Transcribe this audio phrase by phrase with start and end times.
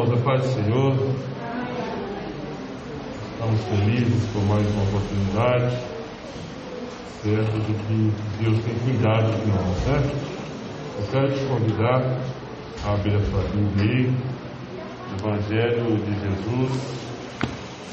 [0.00, 0.94] Irmãos, a paz do Senhor.
[3.32, 5.76] Estamos felizes por mais uma oportunidade,
[7.22, 9.98] certo de que Deus tem cuidado de nós, né?
[10.96, 12.00] Eu quero te convidar
[12.82, 14.14] a abrir a sua Bíblia aí,
[15.18, 16.72] Evangelho de Jesus,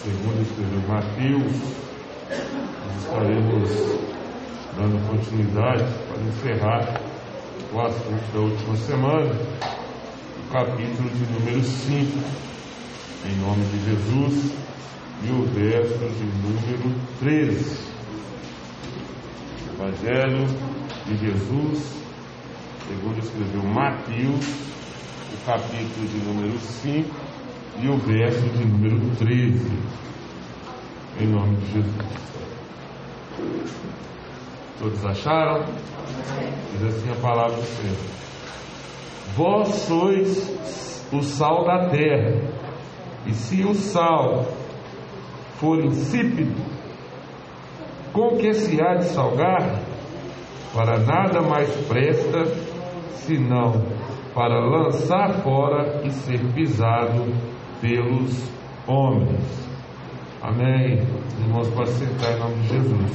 [0.02, 1.58] segundo escreveu Mateus.
[2.85, 3.70] Nós estaremos
[4.77, 7.02] dando continuidade para encerrar
[7.73, 9.35] o assunto da última semana,
[10.51, 12.19] capítulo de número 5,
[13.25, 14.53] em nome de Jesus,
[15.23, 17.87] e o verso de número 13.
[19.73, 20.47] Evangelho
[21.05, 21.97] de Jesus,
[22.87, 24.45] segundo escreveu Mateus,
[25.33, 27.15] o capítulo de número 5
[27.81, 29.70] e o verso de número 13.
[31.20, 32.17] Em nome de Jesus.
[34.79, 35.65] Todos acharam?
[36.71, 38.17] Diz assim a palavra do Senhor.
[39.35, 42.41] Vós sois o sal da terra,
[43.25, 44.45] e se o sal
[45.55, 46.55] for insípido,
[48.13, 49.79] com que se há de salgar?
[50.73, 52.45] Para nada mais presta,
[53.13, 53.73] senão
[54.33, 57.25] para lançar fora e ser pisado
[57.81, 58.51] pelos
[58.85, 59.67] homens.
[60.41, 61.01] Amém.
[61.39, 63.11] Irmãos, pode sentar em nome de Jesus.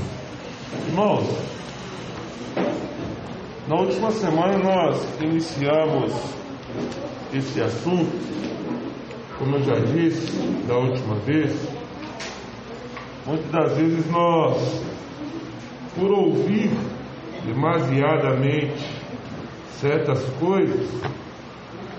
[0.89, 1.53] Irmãos,
[3.73, 6.13] na última semana nós iniciamos
[7.33, 8.13] esse assunto,
[9.39, 10.31] como eu já disse
[10.69, 11.57] da última vez,
[13.27, 14.85] muitas das vezes nós,
[15.99, 16.71] por ouvir
[17.47, 18.87] demasiadamente
[19.81, 20.91] certas coisas,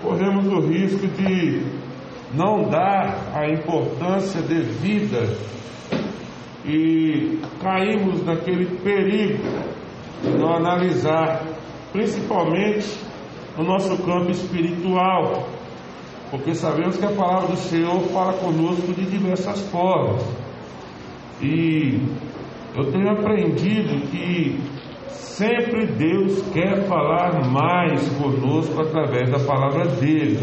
[0.00, 1.60] corremos o risco de
[2.34, 5.26] não dar a importância devida
[6.64, 9.42] e caímos naquele perigo
[10.22, 11.42] de não analisar,
[11.94, 12.98] principalmente
[13.56, 15.46] no nosso campo espiritual,
[16.28, 20.20] porque sabemos que a palavra do Senhor fala conosco de diversas formas.
[21.40, 22.00] E
[22.74, 24.58] eu tenho aprendido que
[25.08, 30.40] sempre Deus quer falar mais conosco através da palavra dele.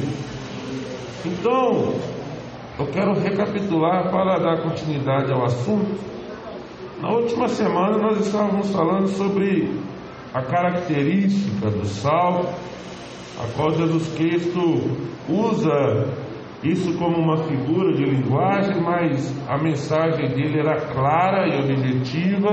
[1.26, 1.96] Então,
[2.80, 6.12] eu quero recapitular para dar continuidade ao assunto
[7.02, 9.68] na última semana nós estávamos falando sobre
[10.34, 12.54] a característica do sal,
[13.40, 14.62] a qual Jesus Cristo
[15.28, 16.08] usa
[16.64, 22.50] isso como uma figura de linguagem, mas a mensagem dele era clara e objetiva,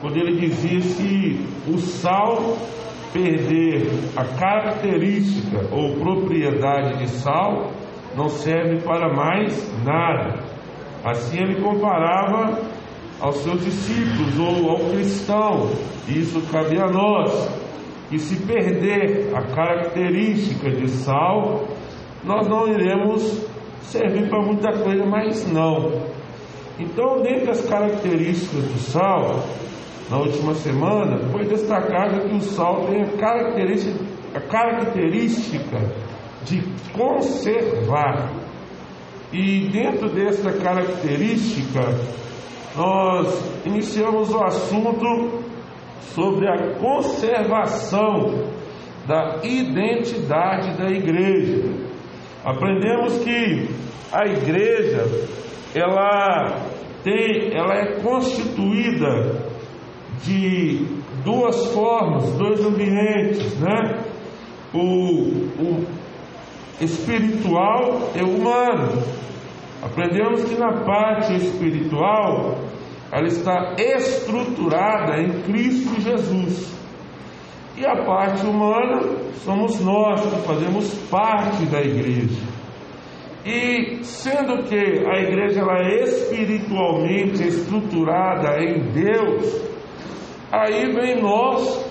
[0.00, 2.56] quando ele dizia se o sal
[3.12, 7.70] perder a característica ou propriedade de sal,
[8.16, 10.40] não serve para mais nada.
[11.04, 12.60] Assim ele comparava
[13.20, 15.70] aos seus discípulos ou ao cristão,
[16.08, 17.48] isso cabe a nós,
[18.08, 21.66] que se perder a característica de sal,
[22.24, 23.46] nós não iremos
[23.82, 25.92] servir para muita coisa, mas não.
[26.78, 29.44] Então, dentre as características do sal,
[30.10, 35.78] na última semana, foi destacado que o sal tem a característica, a característica
[36.44, 36.62] de
[36.92, 38.30] conservar.
[39.32, 41.80] E dentro dessa característica,
[42.76, 45.42] nós iniciamos o assunto
[46.14, 48.44] sobre a conservação
[49.06, 51.62] da identidade da igreja.
[52.44, 53.68] Aprendemos que
[54.12, 55.04] a igreja
[55.74, 56.60] ela
[57.02, 59.46] tem, ela é constituída
[60.22, 60.86] de
[61.24, 64.04] duas formas, dois ambientes, né?
[64.74, 64.80] O,
[65.62, 65.86] o
[66.80, 69.02] espiritual e humano.
[69.82, 72.58] Aprendemos que na parte espiritual
[73.16, 76.70] ela está estruturada em Cristo Jesus.
[77.74, 79.00] E a parte humana
[79.42, 82.44] somos nós que fazemos parte da igreja.
[83.42, 89.62] E sendo que a igreja ela é espiritualmente estruturada em Deus,
[90.52, 91.86] aí vem nós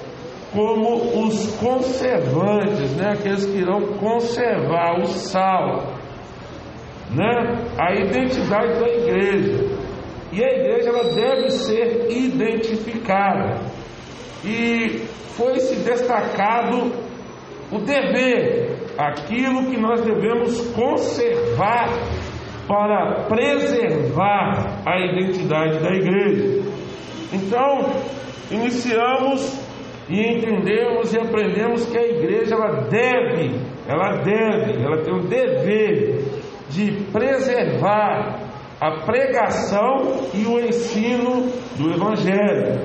[0.54, 3.14] como os conservantes, né?
[3.14, 5.96] aqueles que irão conservar o sal,
[7.10, 7.66] né?
[7.80, 9.75] a identidade da igreja.
[10.32, 13.62] E a igreja ela deve ser identificada.
[14.44, 15.06] E
[15.36, 16.92] foi se destacado
[17.72, 21.90] o dever, aquilo que nós devemos conservar
[22.68, 26.64] para preservar a identidade da igreja.
[27.34, 27.92] Então,
[28.52, 29.60] iniciamos
[30.10, 36.24] e entendemos e aprendemos que a igreja ela deve, ela deve, ela tem o dever
[36.70, 38.45] de preservar
[38.86, 42.80] a pregação e o ensino do Evangelho.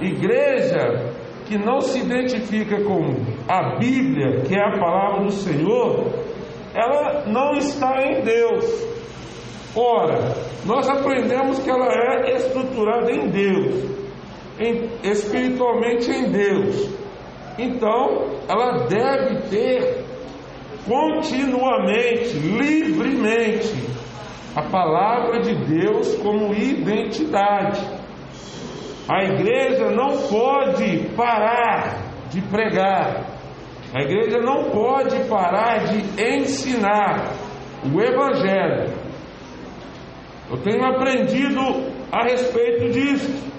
[0.00, 1.10] Igreja
[1.46, 3.16] que não se identifica com
[3.48, 6.12] a Bíblia, que é a palavra do Senhor,
[6.72, 8.64] ela não está em Deus.
[9.74, 10.32] Ora,
[10.64, 13.90] nós aprendemos que ela é estruturada em Deus,
[14.60, 16.88] em, espiritualmente em Deus.
[17.58, 20.04] Então, ela deve ter
[20.86, 23.99] continuamente, livremente,
[24.54, 27.80] a palavra de Deus como identidade.
[29.08, 31.98] A igreja não pode parar
[32.30, 33.24] de pregar,
[33.92, 37.32] a igreja não pode parar de ensinar
[37.84, 38.94] o Evangelho.
[40.48, 41.60] Eu tenho aprendido
[42.12, 43.50] a respeito disso.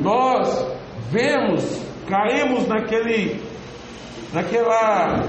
[0.00, 0.66] Nós
[1.10, 3.40] vemos, caímos naquele,
[4.32, 5.24] naquela,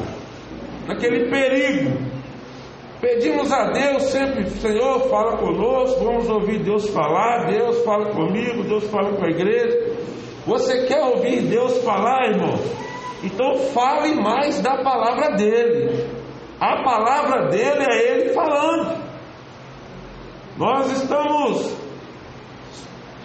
[0.87, 2.08] naquele perigo.
[3.01, 8.83] Pedimos a Deus sempre, Senhor, fala conosco, vamos ouvir Deus falar, Deus fala comigo, Deus
[8.87, 9.95] fala com a igreja.
[10.45, 12.59] Você quer ouvir Deus falar, irmão?
[13.23, 16.09] Então fale mais da palavra dele.
[16.59, 19.01] A palavra dele é ele falando.
[20.57, 21.73] Nós estamos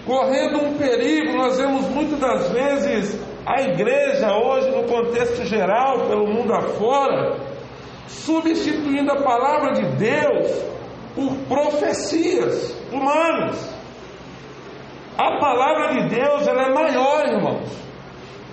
[0.06, 6.26] correndo um perigo, nós vemos muitas das vezes a igreja hoje, no contexto geral, pelo
[6.26, 7.53] mundo afora,
[8.08, 10.74] substituindo a palavra de Deus
[11.14, 13.74] por profecias humanas.
[15.16, 17.84] A palavra de Deus ela é maior, irmãos.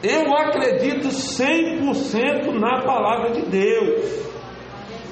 [0.04, 4.32] Eu acredito 100% na palavra de Deus.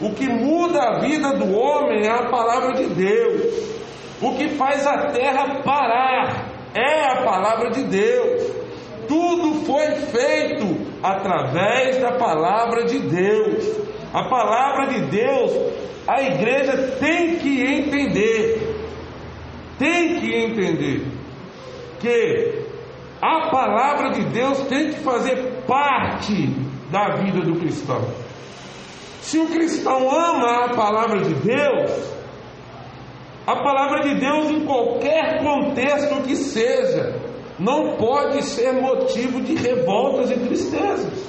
[0.02, 3.80] O que muda a vida do homem é a palavra de Deus.
[4.22, 8.52] O que faz a terra parar é a palavra de Deus.
[9.08, 13.89] Tudo foi feito através da palavra de Deus.
[14.14, 15.52] A palavra de Deus,
[16.08, 18.76] a igreja tem que entender.
[19.78, 21.06] Tem que entender
[22.00, 22.66] que
[23.22, 26.48] a palavra de Deus tem que fazer parte
[26.90, 28.02] da vida do cristão.
[29.22, 32.20] Se o cristão ama a palavra de Deus,
[33.46, 37.20] a palavra de Deus, em qualquer contexto que seja,
[37.60, 41.29] não pode ser motivo de revoltas e tristezas.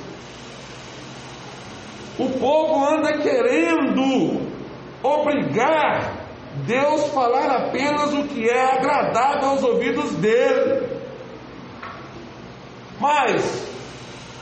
[2.20, 4.46] O povo anda querendo
[5.02, 6.12] obrigar
[6.66, 10.86] Deus a falar apenas o que é agradável aos ouvidos dele.
[13.00, 13.66] Mas,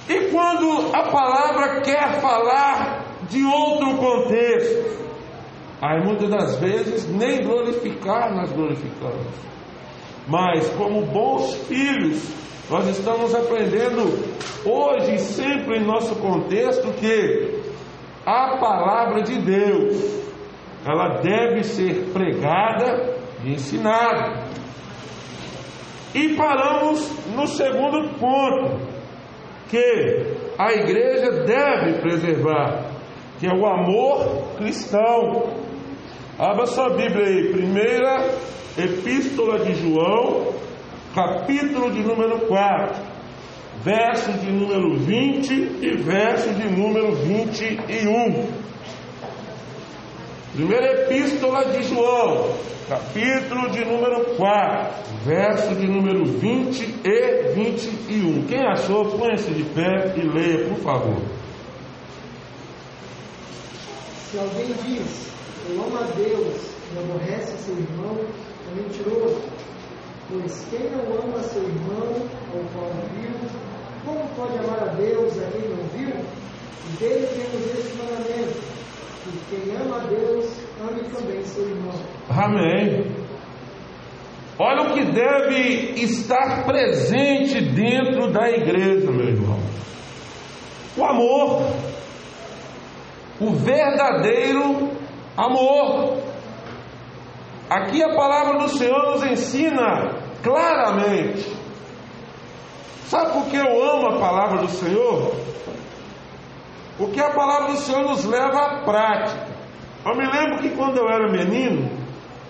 [0.08, 4.98] e quando a palavra quer falar de outro contexto?
[5.80, 9.32] Aí muitas das vezes nem glorificar nós glorificamos.
[10.26, 12.28] Mas como bons filhos,
[12.68, 14.02] nós estamos aprendendo
[14.64, 17.67] hoje e sempre em nosso contexto que
[18.28, 20.22] a palavra de Deus,
[20.84, 24.44] ela deve ser pregada e ensinada.
[26.14, 28.86] E paramos no segundo ponto,
[29.70, 32.90] que a igreja deve preservar,
[33.38, 35.44] que é o amor cristão.
[36.38, 38.28] Abra sua Bíblia aí, primeira
[38.76, 40.52] epístola de João,
[41.14, 43.17] capítulo de número 4,
[43.88, 45.50] verso de número 20
[45.80, 48.46] e verso de número 21.
[50.52, 52.54] Primeira epístola de João,
[52.86, 58.46] capítulo de número 4, verso de número 20 e 21.
[58.46, 61.22] Quem achou, põe-se de pé e leia, por favor.
[64.30, 65.30] Se alguém diz,
[65.70, 68.18] eu amo a Deus e aborrece seu irmão,
[68.70, 69.40] é mentiroso.
[70.28, 73.67] Pois quem não ama seu irmão, ao qual viu,
[74.08, 76.14] como pode amar a Deus a quem não viu?
[76.98, 78.58] Dele temos esse mandamento
[79.24, 80.46] que quem ama a Deus,
[80.80, 81.94] ame também seu irmão.
[82.30, 83.14] Amém.
[84.58, 89.60] Olha o que deve estar presente dentro da igreja, meu irmão.
[90.96, 91.62] O amor.
[93.38, 94.90] O verdadeiro
[95.36, 96.16] amor.
[97.68, 100.10] Aqui a palavra do Senhor nos ensina
[100.42, 101.57] claramente.
[103.08, 105.34] Sabe por que eu amo a palavra do Senhor?
[106.98, 109.48] Porque a palavra do Senhor nos leva à prática.
[110.04, 111.90] Eu me lembro que quando eu era menino,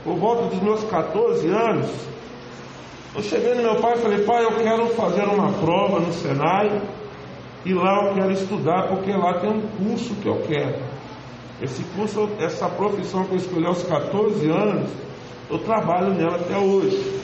[0.02, 1.88] por volta dos meus 14 anos,
[3.14, 6.82] eu cheguei no meu pai e falei, pai, eu quero fazer uma prova no Senai
[7.64, 10.82] e lá eu quero estudar, porque lá tem um curso que eu quero.
[11.62, 14.90] Esse curso, essa profissão que eu escolhi aos 14 anos,
[15.48, 17.20] eu trabalho nela até hoje.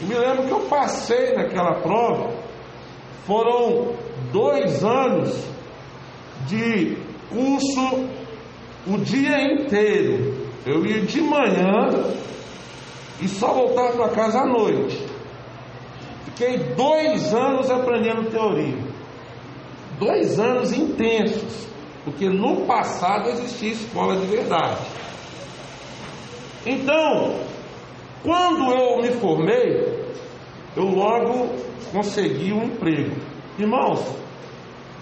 [0.00, 2.30] E me lembro que eu passei naquela prova,
[3.26, 3.94] foram
[4.32, 5.34] dois anos
[6.46, 6.96] de
[7.28, 8.08] curso
[8.86, 10.48] o dia inteiro.
[10.64, 12.14] Eu ia de manhã
[13.20, 15.04] e só voltava para casa à noite.
[16.24, 18.78] Fiquei dois anos aprendendo teoria.
[19.98, 21.66] Dois anos intensos.
[22.04, 24.80] Porque no passado existia escola de verdade.
[26.64, 27.40] Então,
[28.22, 29.98] quando eu me formei,
[30.76, 31.54] eu logo
[31.92, 33.16] consegui um emprego.
[33.58, 34.04] Irmãos,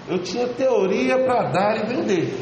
[0.08, 2.34] eu tinha teoria para dar e vender.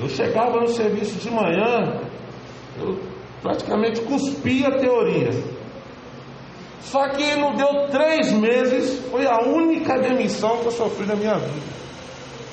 [0.00, 2.00] Eu chegava no serviço de manhã,
[2.78, 2.98] eu
[3.42, 5.30] praticamente cuspia a teoria.
[6.80, 11.36] Só que não deu três meses, foi a única demissão que eu sofri na minha
[11.36, 11.80] vida.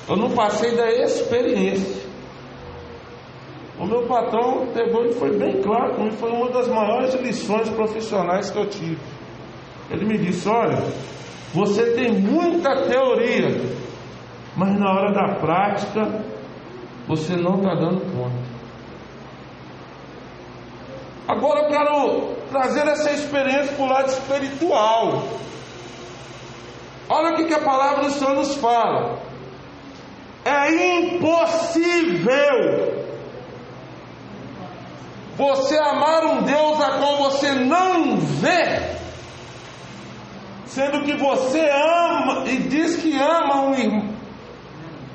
[0.09, 2.06] Eu não passei da experiência.
[3.79, 8.49] O meu patrão pegou e foi bem claro comigo, foi uma das maiores lições profissionais
[8.49, 8.97] que eu tive.
[9.91, 10.77] Ele me disse: Olha,
[11.53, 13.49] você tem muita teoria,
[14.55, 16.25] mas na hora da prática
[17.07, 18.57] você não está dando conta.
[21.27, 25.23] Agora eu quero trazer essa experiência para o lado espiritual.
[27.09, 29.19] Olha o que, que a palavra do Senhor nos fala.
[30.43, 32.96] É impossível
[35.37, 38.97] você amar um Deus a qual você não vê,
[40.65, 44.17] sendo que você ama e diz que ama um irmão.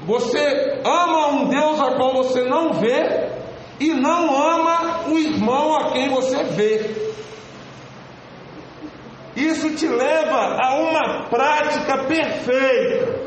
[0.07, 3.29] Você ama um Deus a qual você não vê
[3.81, 7.13] e não ama o irmão a quem você vê.
[9.35, 13.22] Isso te leva a uma prática perfeita.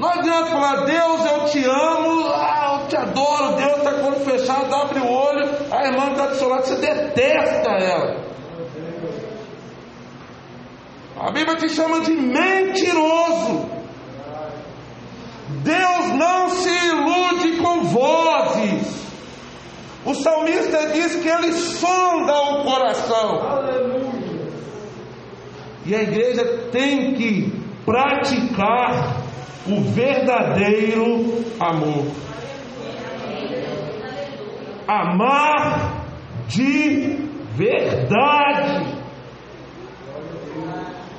[0.00, 4.06] Não adianta falar, Deus, eu te amo, ah, eu te adoro, Deus está com o
[4.06, 8.16] olho fechado, abre o olho, a irmã está do seu lado, você detesta ela.
[11.20, 13.68] A Bíblia te chama de mentiroso.
[15.62, 19.06] Deus não se ilude com vozes.
[20.06, 23.38] O salmista diz que ele sonda o coração.
[23.38, 24.50] Aleluia.
[25.84, 27.52] E a igreja tem que
[27.84, 29.19] praticar
[29.66, 32.06] o verdadeiro amor.
[34.86, 36.04] Amar
[36.48, 37.18] de
[37.54, 39.00] verdade.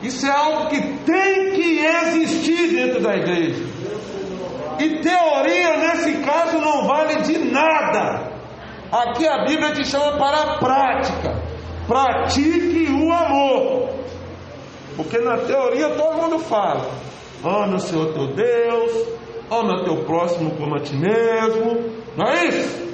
[0.01, 3.63] Isso é algo que tem que existir dentro da igreja.
[4.79, 8.31] E teoria, nesse caso, não vale de nada.
[8.91, 11.39] Aqui a Bíblia te chama para a prática.
[11.87, 13.89] Pratique o amor.
[14.97, 16.89] Porque na teoria todo mundo fala.
[17.43, 19.07] Ame o Senhor teu Deus,
[19.49, 21.91] ame o teu próximo como a ti mesmo.
[22.15, 22.91] Não é isso?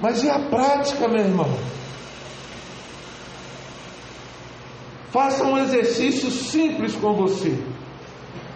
[0.00, 1.50] Mas e a prática, meu irmão?
[5.10, 7.56] Faça um exercício simples com você.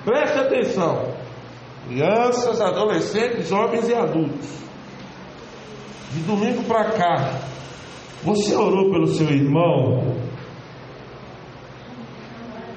[0.04, 1.14] Preste atenção.
[1.88, 4.60] Crianças, adolescentes, jovens e adultos.
[6.12, 7.40] De domingo para cá,
[8.22, 10.29] você orou pelo seu irmão?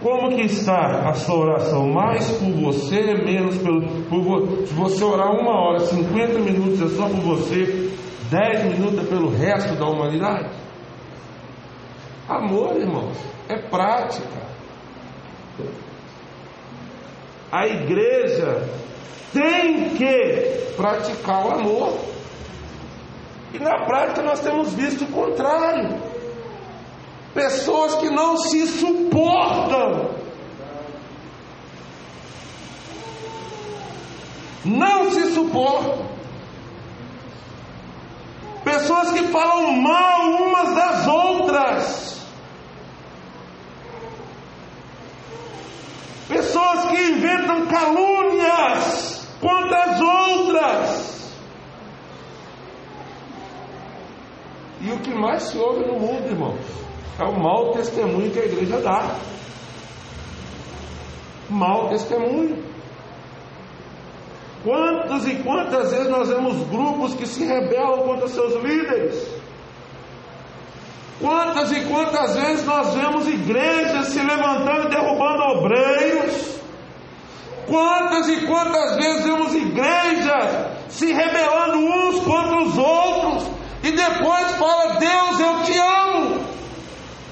[0.04, 1.88] Como que está a sua oração?
[1.88, 3.82] Mais por você, menos pelo.
[4.10, 7.90] Por, se você orar uma hora, 50 minutos é só por você,
[8.30, 10.50] 10 minutos é pelo resto da humanidade?
[12.28, 13.18] Amor, irmãos,
[13.48, 14.44] é prática.
[17.50, 18.68] A igreja
[19.32, 21.98] tem que praticar o amor.
[23.54, 26.13] E na prática nós temos visto o contrário.
[27.34, 30.14] Pessoas que não se suportam.
[34.64, 36.14] Não se suportam.
[38.64, 42.28] Pessoas que falam mal umas das outras.
[46.28, 51.34] Pessoas que inventam calúnias contra as outras.
[54.80, 56.83] E o que mais se ouve no mundo, irmãos?
[57.20, 59.16] É o mau testemunho que a igreja dá.
[61.50, 62.64] Mau testemunho.
[64.64, 69.28] Quantas e quantas vezes nós vemos grupos que se rebelam contra seus líderes?
[71.20, 76.60] Quantas e quantas vezes nós vemos igrejas se levantando e derrubando obreiros?
[77.68, 83.48] Quantas e quantas vezes vemos igrejas se rebelando uns contra os outros
[83.84, 86.13] e depois fala: Deus, eu te amo.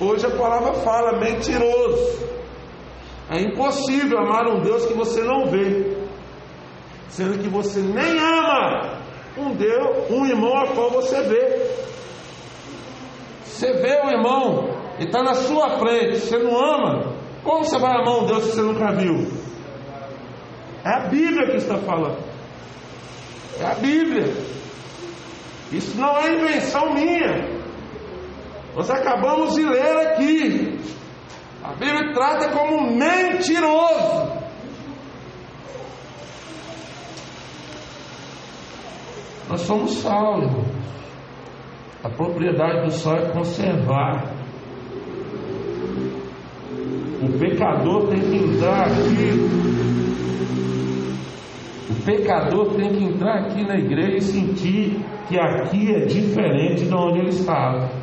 [0.02, 2.26] Hoje a palavra fala mentiroso.
[3.30, 5.96] É impossível amar um Deus que você não vê,
[7.08, 9.00] sendo que você nem ama
[9.38, 11.72] um Deus, um irmão a qual você vê.
[13.46, 17.92] Você vê o irmão e está na sua frente, você não ama, como você vai
[17.92, 19.28] amar um Deus que você nunca viu?
[20.84, 22.18] É a Bíblia que está falando.
[23.60, 24.34] É a Bíblia.
[25.72, 27.61] Isso não é invenção minha.
[28.76, 30.80] Nós acabamos de ler aqui.
[31.64, 34.42] A Bíblia trata como mentiroso.
[39.50, 40.42] Nós somos sal.
[42.04, 44.34] A propriedade do sal é conservar.
[47.22, 49.82] O pecador tem que entrar aqui.
[51.90, 56.94] O pecador tem que entrar aqui na igreja e sentir que aqui é diferente de
[56.96, 58.01] onde ele estava.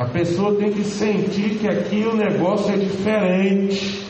[0.00, 4.02] A pessoa tem que sentir que aqui o negócio é diferente.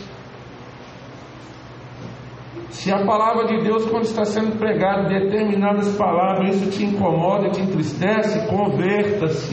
[2.68, 7.60] Se a palavra de Deus, quando está sendo pregada, determinadas palavras, isso te incomoda, te
[7.60, 9.52] entristece, converta-se.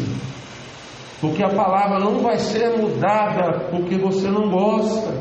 [1.20, 5.20] Porque a palavra não vai ser mudada porque você não gosta.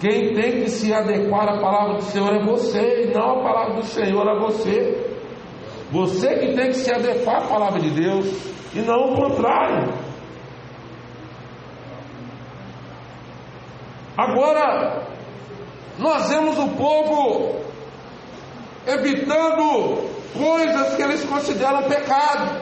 [0.00, 3.74] Quem tem que se adequar à palavra do Senhor é você, e não a palavra
[3.76, 5.14] do Senhor a você.
[5.92, 8.26] Você que tem que se adequar à palavra de Deus,
[8.74, 10.07] e não o contrário.
[14.18, 15.06] Agora,
[15.96, 17.60] nós vemos o povo
[18.84, 22.60] evitando coisas que eles consideram pecado.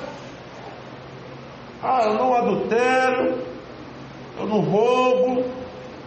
[1.82, 3.42] Ah, eu não adultero,
[4.38, 5.50] eu não roubo,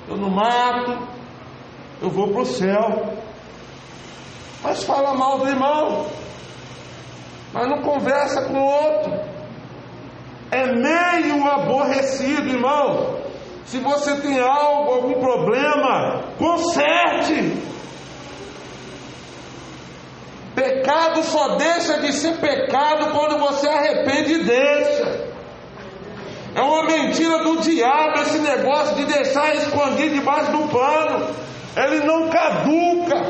[0.08, 1.08] eu não mato,
[2.00, 3.16] eu vou para o céu.
[4.62, 6.06] Mas fala mal do irmão,
[7.52, 9.14] mas não conversa com o outro.
[10.52, 13.19] É meio aborrecido, irmão.
[13.70, 17.56] Se você tem algo, algum problema, conserte.
[20.56, 25.30] Pecado só deixa de ser pecado quando você arrepende e deixa.
[26.56, 31.28] É uma mentira do diabo esse negócio de deixar escondido debaixo do pano.
[31.78, 33.24] Ele não caduca.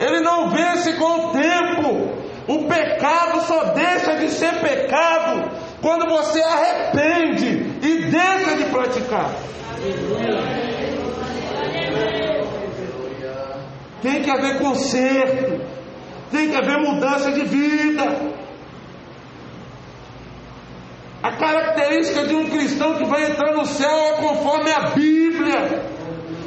[0.00, 2.12] Ele não vence com o tempo.
[2.48, 7.46] O pecado só deixa de ser pecado quando você arrepende
[7.82, 9.30] e deixa de praticar.
[14.00, 15.60] Tem que haver conserto,
[16.30, 18.32] tem que haver mudança de vida.
[21.22, 25.82] A característica de um cristão que vai entrar no céu é conforme a Bíblia.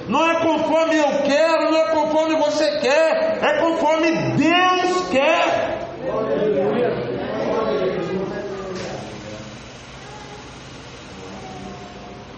[0.10, 5.78] Não é conforme eu quero, não é conforme você quer, é conforme Deus quer.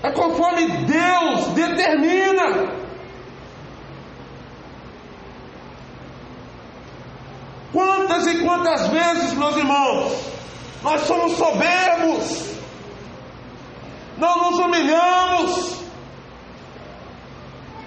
[0.01, 2.79] É conforme Deus determina.
[7.71, 10.13] Quantas e quantas vezes, meus irmãos,
[10.81, 12.55] nós somos soberbos,
[14.17, 15.79] não nos humilhamos,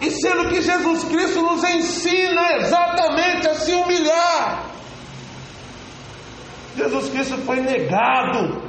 [0.00, 4.66] e sendo que Jesus Cristo nos ensina exatamente a se humilhar.
[6.76, 8.62] Jesus Cristo foi negado,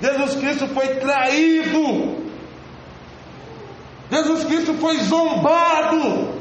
[0.00, 2.17] Jesus Cristo foi traído,
[4.10, 6.34] Jesus Cristo foi zombado,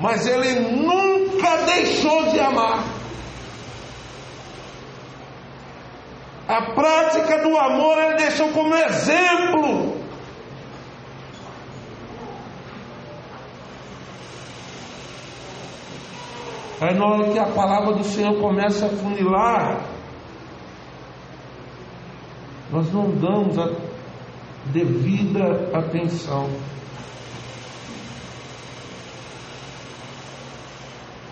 [0.00, 2.84] mas ele nunca deixou de amar.
[6.48, 9.96] A prática do amor ele deixou como exemplo.
[16.80, 19.80] Aí na hora que a palavra do Senhor começa a funilar,
[22.70, 23.70] nós não damos a
[24.66, 26.48] devida atenção.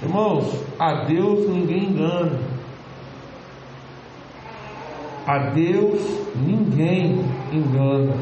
[0.05, 2.39] Irmãos, a Deus ninguém engana.
[5.27, 6.03] A Deus
[6.37, 8.15] ninguém engana.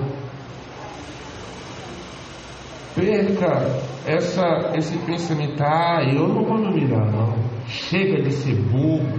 [2.95, 7.35] Perca essa, esse pensamento, ah, eu não vou me humilhar, não.
[7.67, 9.19] Chega de ser bobo.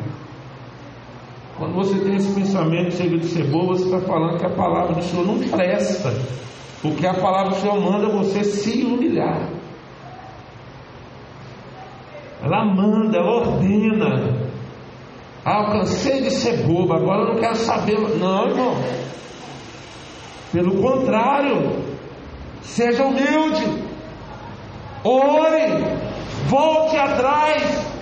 [1.58, 4.96] Quando você tem esse pensamento, chega de ser bobo, você está falando que a palavra
[4.96, 6.14] do Senhor não presta.
[6.82, 9.50] Porque a palavra do Senhor manda você se humilhar.
[12.44, 14.52] Ela manda, ela ordena.
[15.46, 17.98] Ah, eu cansei de ser bobo, agora não quero saber.
[18.18, 18.76] Não, irmão.
[20.52, 21.84] Pelo contrário,
[22.62, 23.66] seja humilde.
[25.06, 25.84] Ore,
[26.48, 27.94] volte atrás.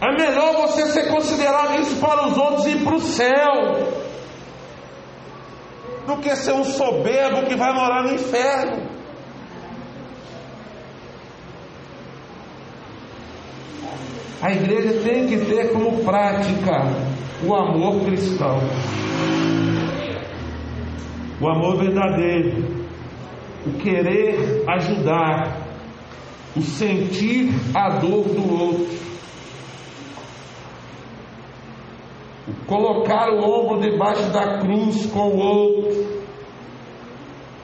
[0.00, 3.52] É melhor você ser considerado isso para os outros e para o céu,
[6.06, 8.96] do que ser um soberbo que vai morar no inferno.
[14.42, 16.82] A igreja tem que ter como prática
[17.42, 18.58] o amor cristão,
[21.40, 22.86] o amor verdadeiro,
[23.66, 25.56] o querer ajudar,
[26.54, 28.98] o sentir a dor do outro,
[32.48, 36.20] o colocar o ombro debaixo da cruz com o outro,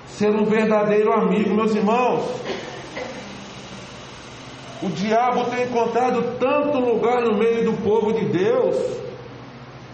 [0.06, 2.24] ser um verdadeiro amigo, meus irmãos.
[4.82, 8.76] O diabo tem encontrado tanto lugar no meio do povo de Deus,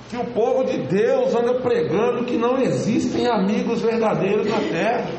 [0.09, 5.11] que o povo de Deus anda pregando que não existem amigos verdadeiros na terra.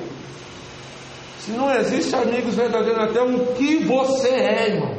[1.37, 4.97] Se não existe amigos verdadeiros na terra, o que você é, irmão?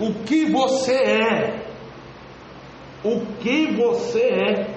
[0.00, 1.64] O que você é?
[3.04, 4.73] O que você é?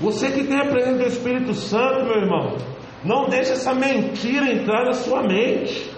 [0.00, 2.56] Você que tem a presença do Espírito Santo, meu irmão,
[3.04, 5.90] não deixe essa mentira entrar na sua mente.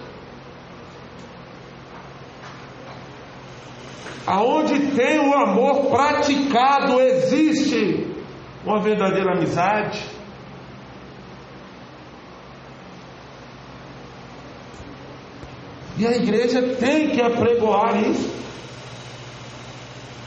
[4.27, 8.07] Aonde tem o amor praticado, existe
[8.65, 10.03] uma verdadeira amizade.
[15.97, 18.33] E a igreja tem que apregoar isso.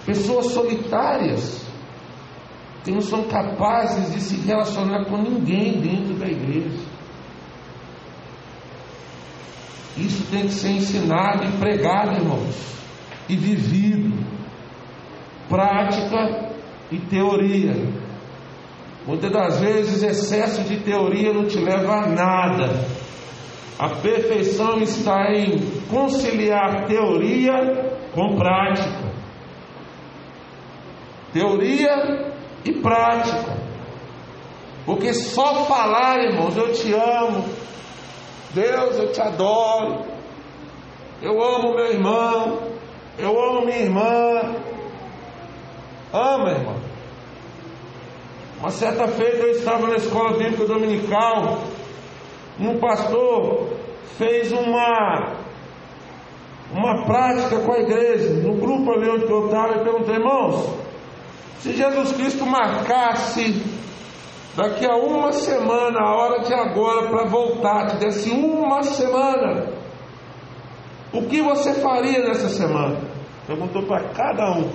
[0.06, 1.65] Pessoas solitárias
[2.86, 6.86] que não são capazes de se relacionar com ninguém dentro da igreja.
[9.96, 12.76] Isso tem que ser ensinado e pregado, irmãos,
[13.28, 14.16] e vivido.
[15.48, 16.52] Prática
[16.92, 17.74] e teoria.
[19.04, 22.86] Muitas das vezes, excesso de teoria não te leva a nada.
[23.80, 25.58] A perfeição está em
[25.90, 29.12] conciliar teoria com prática.
[31.32, 32.35] Teoria
[32.66, 33.56] e prática.
[34.84, 37.44] Porque só falar, irmãos, eu te amo,
[38.52, 40.04] Deus, eu te adoro,
[41.22, 42.58] eu amo meu irmão,
[43.18, 44.54] eu amo minha irmã.
[46.12, 46.76] Ama, irmão.
[48.60, 51.58] Uma certa feita eu estava na escola bíblica dominical,
[52.58, 53.68] um pastor
[54.16, 55.44] fez uma
[56.72, 60.85] uma prática com a igreja, no grupo ali onde eu estava, e perguntei, irmãos,
[61.60, 63.62] se Jesus Cristo marcasse
[64.56, 69.72] daqui a uma semana, a hora de agora, para voltar, te desse uma semana,
[71.12, 73.00] o que você faria nessa semana?
[73.46, 74.70] Perguntou para cada um.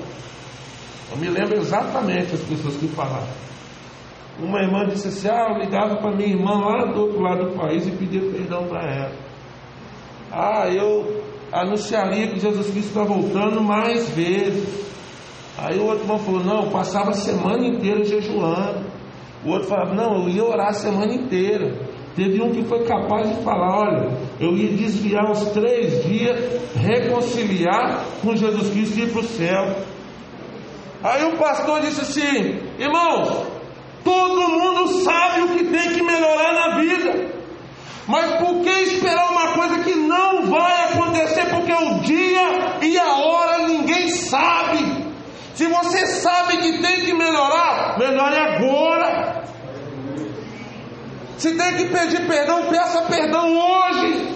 [1.12, 3.28] Eu me lembro exatamente as pessoas que falaram.
[4.40, 7.58] Uma irmã disse assim: Ah, eu ligava para minha irmã lá do outro lado do
[7.58, 9.12] país e pedia perdão para ela.
[10.32, 14.91] Ah, eu anunciaria que Jesus Cristo está voltando mais vezes.
[15.62, 18.84] Aí o outro irmão falou: Não, eu passava a semana inteira jejuando.
[19.46, 21.88] O outro falava: Não, eu ia orar a semana inteira.
[22.16, 28.06] Teve um que foi capaz de falar: Olha, eu ia desviar os três dias, reconciliar
[28.24, 29.76] com Jesus Cristo e ir para o céu.
[31.04, 33.46] Aí o pastor disse assim: Irmãos,
[34.04, 37.42] todo mundo sabe o que tem que melhorar na vida.
[38.08, 41.46] Mas por que esperar uma coisa que não vai acontecer?
[41.46, 44.91] Porque o dia e a hora ninguém sabe.
[45.56, 49.44] Se você sabe que tem que melhorar, melhore agora.
[51.38, 54.36] Se tem que pedir perdão, peça perdão hoje.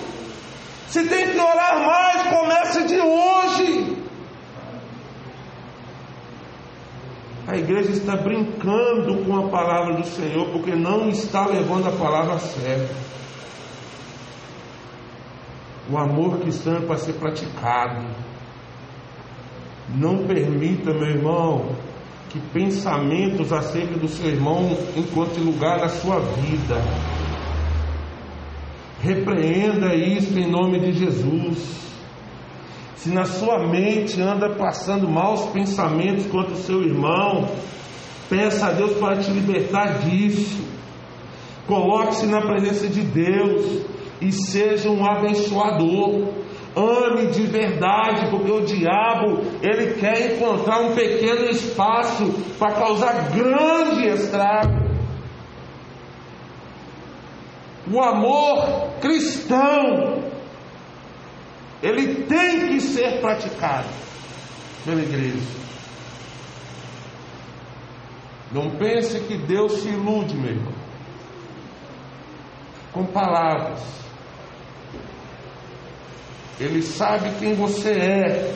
[0.88, 3.96] Se tem que orar mais, comece de hoje.
[7.48, 12.36] A igreja está brincando com a palavra do Senhor porque não está levando a palavra
[12.36, 12.90] a sério.
[15.88, 18.08] O amor cristão é para ser praticado.
[19.94, 21.76] Não permita, meu irmão,
[22.30, 26.82] que pensamentos acerca do seu irmão encontrem lugar na sua vida.
[29.02, 31.86] Repreenda isso em nome de Jesus.
[32.96, 37.48] Se na sua mente anda passando maus pensamentos contra o seu irmão,
[38.28, 40.66] peça a Deus para te libertar disso.
[41.68, 43.86] Coloque-se na presença de Deus
[44.20, 46.34] e seja um abençoador.
[46.76, 54.08] Ame de verdade, porque o diabo ele quer encontrar um pequeno espaço para causar grande
[54.08, 54.84] estrago.
[57.90, 60.22] O amor cristão
[61.82, 63.88] ele tem que ser praticado
[64.84, 65.66] pela igreja.
[68.52, 70.74] Não pense que Deus se ilude, meu irmão,
[72.92, 74.05] com palavras.
[76.60, 78.56] Ele sabe quem você é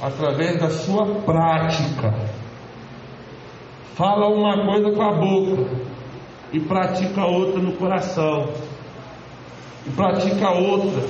[0.00, 2.14] através da sua prática.
[3.94, 5.86] Fala uma coisa com a boca
[6.52, 8.52] e pratica outra no coração.
[9.86, 11.02] E pratica outra.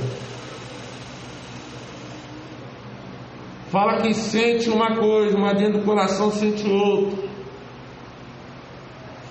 [3.70, 7.28] Fala que sente uma coisa, mas dentro do coração sente outra.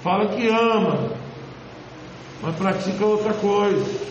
[0.04, 1.12] Fala que ama,
[2.44, 4.06] mas pratica outra coisa.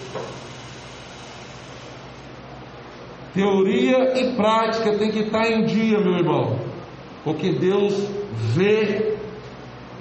[3.35, 6.57] Teoria e prática tem que estar em dia, meu irmão,
[7.25, 8.09] porque Deus
[8.55, 9.17] vê,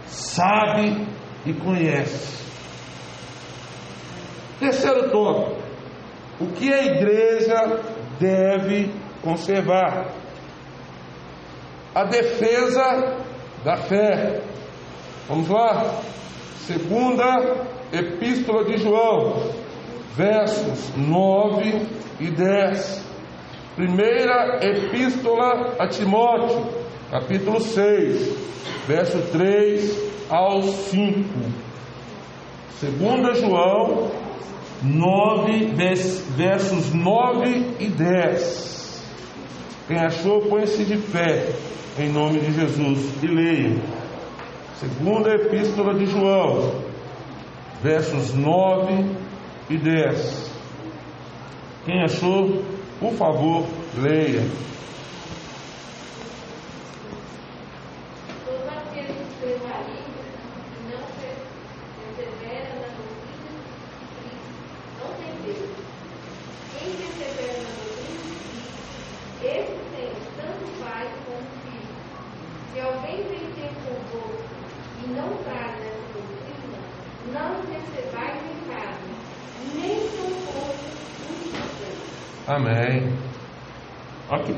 [0.05, 1.07] sabe
[1.43, 2.43] e conhece.
[4.59, 5.63] Terceiro tópico:
[6.39, 7.81] o que a igreja
[8.19, 8.93] deve
[9.23, 10.13] conservar?
[11.95, 13.17] A defesa
[13.63, 14.41] da fé.
[15.27, 16.01] Vamos lá?
[16.57, 19.51] Segunda Epístola de João,
[20.15, 21.81] versos 9
[22.19, 23.02] e 10.
[23.75, 26.63] Primeira Epístola a Timóteo,
[27.09, 28.31] capítulo 6,
[28.87, 31.23] verso 3 ao 5.
[32.79, 34.11] Segunda João
[34.83, 35.73] 9,
[36.35, 39.03] versos 9 e 10.
[39.87, 41.49] Quem achou, põe-se de pé,
[41.97, 43.81] em nome de Jesus, e leia.
[44.75, 46.75] Segunda Epístola de João,
[47.81, 49.03] versos 9
[49.67, 50.51] e 10.
[51.85, 52.63] Quem achou,
[53.03, 53.65] por favor,
[54.01, 54.47] leia.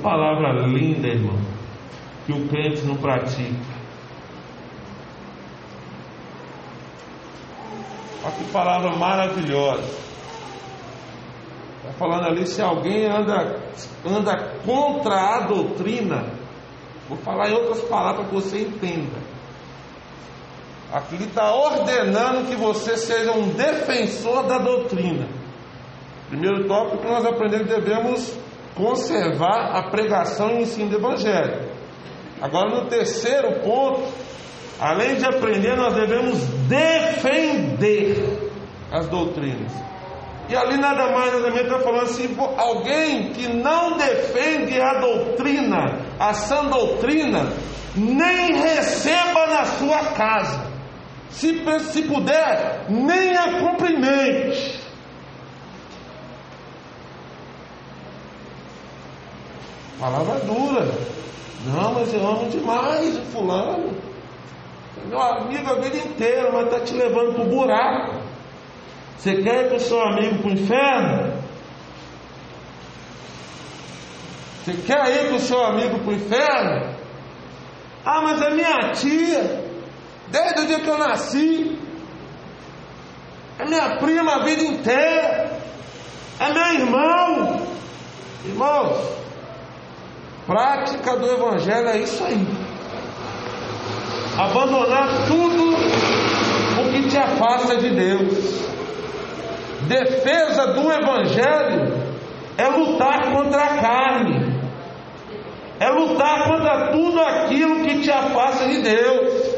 [0.05, 1.39] Palavra linda, irmão,
[2.27, 3.73] que o crente não pratica.
[8.23, 10.05] Olha que palavra maravilhosa.
[11.79, 13.59] Está falando ali, se alguém anda,
[14.05, 16.27] anda contra a doutrina,
[17.09, 19.25] vou falar em outras palavras para que você entenda.
[20.93, 25.27] Aqui está ordenando que você seja um defensor da doutrina.
[26.29, 31.69] Primeiro tópico que nós aprendemos devemos conservar a pregação e ensino do Evangelho.
[32.41, 34.03] Agora, no terceiro ponto,
[34.79, 38.51] além de aprender, nós devemos defender
[38.91, 39.71] as doutrinas.
[40.47, 46.01] E ali nada mais nada menos está falando assim: alguém que não defende a doutrina,
[46.19, 47.51] a sã doutrina,
[47.95, 50.75] nem receba na sua casa.
[51.29, 54.84] Se, se puder, nem a cumprimente.
[60.05, 60.85] Palavra dura.
[61.65, 63.91] Não, mas eu amo demais o fulano.
[65.07, 68.21] Meu amigo a vida inteira, mas está te levando para o buraco.
[69.17, 71.33] Você quer com o seu amigo para o inferno?
[74.63, 76.95] Você quer ir com o seu amigo para o inferno?
[78.05, 79.65] Ah, mas é minha tia,
[80.27, 81.79] desde o dia que eu nasci,
[83.57, 85.59] é minha prima a vida inteira,
[86.39, 87.67] é meu irmão.
[88.45, 89.24] Irmãos,
[90.45, 92.47] Prática do Evangelho é isso aí.
[94.37, 98.65] Abandonar tudo o que te afasta de Deus.
[99.87, 102.05] Defesa do Evangelho
[102.57, 104.61] é lutar contra a carne,
[105.79, 109.55] é lutar contra tudo aquilo que te afasta de Deus.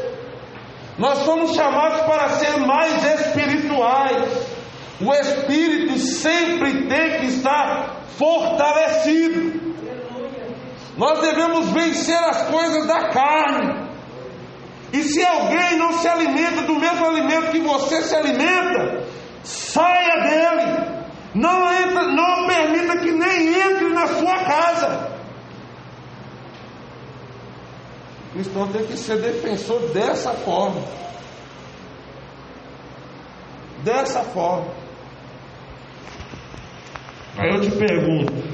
[0.98, 4.48] Nós somos chamados para ser mais espirituais.
[5.00, 9.67] O espírito sempre tem que estar fortalecido.
[10.98, 13.88] Nós devemos vencer as coisas da carne.
[14.92, 19.04] E se alguém não se alimenta do mesmo alimento que você se alimenta,
[19.44, 20.98] saia dele.
[21.34, 25.18] Não, entra, não permita que nem entre na sua casa.
[28.26, 30.82] O cristão tem que ser defensor dessa forma.
[33.84, 34.74] Dessa forma.
[37.36, 38.47] Aí eu te pergunto: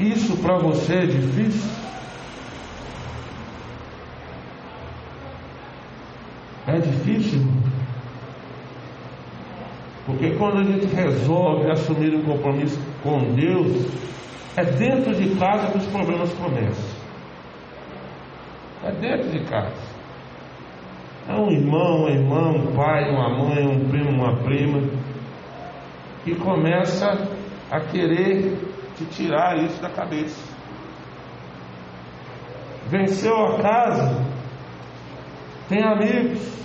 [0.00, 1.70] isso para você é difícil?
[6.66, 7.40] É difícil?
[10.06, 13.86] Porque quando a gente resolve assumir um compromisso com Deus,
[14.56, 16.98] é dentro de casa que os problemas começam.
[18.84, 19.98] É dentro de casa.
[21.28, 24.80] É um irmão, uma irmã, um pai, uma mãe, um primo, uma prima,
[26.24, 27.28] que começa
[27.70, 28.67] a querer
[28.98, 30.40] te tirar isso da cabeça.
[32.88, 34.24] Venceu a casa,
[35.68, 36.58] tem amigos.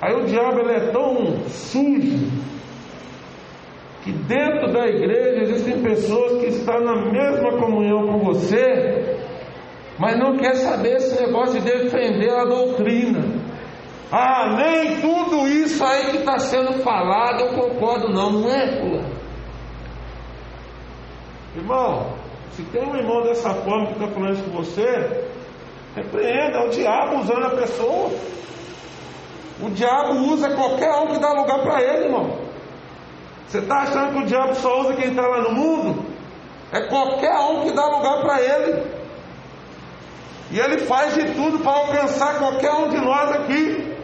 [0.00, 2.30] Aí o diabo ele é tão sujo
[4.02, 9.16] que dentro da igreja existem pessoas que estão na mesma comunhão com você,
[9.98, 13.20] mas não quer saber esse negócio de defender a doutrina.
[14.10, 19.21] Ah, nem tudo isso aí que está sendo falado eu concordo, não, não é, fulano.
[21.54, 22.14] Irmão,
[22.52, 25.26] se tem um irmão dessa forma que está falando isso com você,
[25.94, 28.10] repreenda, é o diabo usando a pessoa.
[29.60, 32.38] O diabo usa qualquer um que dá lugar para ele, irmão.
[33.46, 36.04] Você está achando que o diabo só usa quem está lá no mundo?
[36.72, 39.02] É qualquer um que dá lugar para ele.
[40.50, 43.94] E ele faz de tudo para alcançar qualquer um de nós aqui.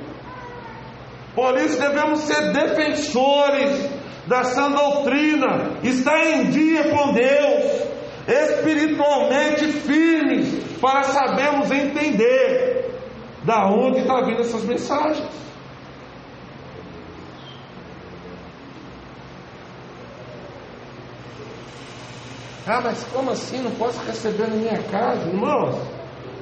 [1.35, 7.88] Por isso devemos ser defensores da sã doutrina, estar em dia com Deus,
[8.27, 12.90] espiritualmente firmes, para sabermos entender
[13.44, 15.27] da onde está vindo essas mensagens.
[22.66, 23.62] Ah, mas como assim?
[23.62, 25.27] Não posso receber na minha casa?
[25.27, 25.81] Irmãos,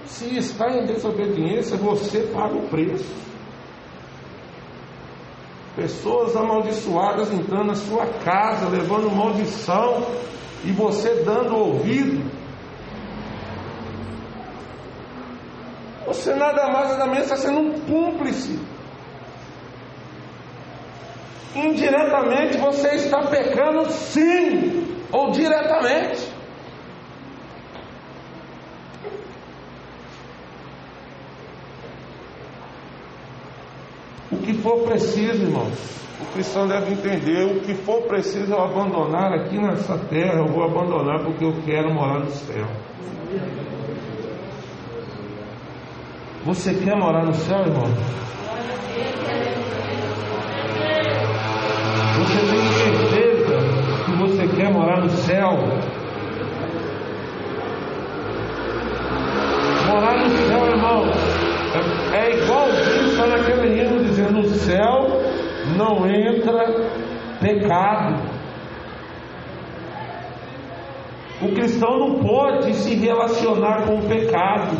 [0.06, 3.25] se está em desobediência, você paga o preço.
[5.76, 10.06] Pessoas amaldiçoadas entrando na sua casa, levando maldição,
[10.64, 12.24] e você dando ouvido.
[16.06, 18.58] Você nada mais nada menos está sendo um cúmplice.
[21.54, 26.34] Indiretamente você está pecando sim, ou diretamente.
[34.30, 35.78] O que for preciso, irmãos,
[36.20, 40.64] o cristão deve entender: o que for preciso eu abandonar aqui nessa terra, eu vou
[40.64, 42.66] abandonar porque eu quero morar no céu.
[46.44, 47.86] Você quer morar no céu, irmão?
[52.18, 53.58] Você tem certeza
[54.04, 55.50] que você quer morar no céu?
[59.86, 61.04] Morar no céu, irmão,
[61.76, 63.85] é, é igualzinho só naquele hino
[64.30, 65.06] no céu
[65.76, 66.90] não entra
[67.40, 68.36] pecado.
[71.42, 74.76] O cristão não pode se relacionar com o pecado.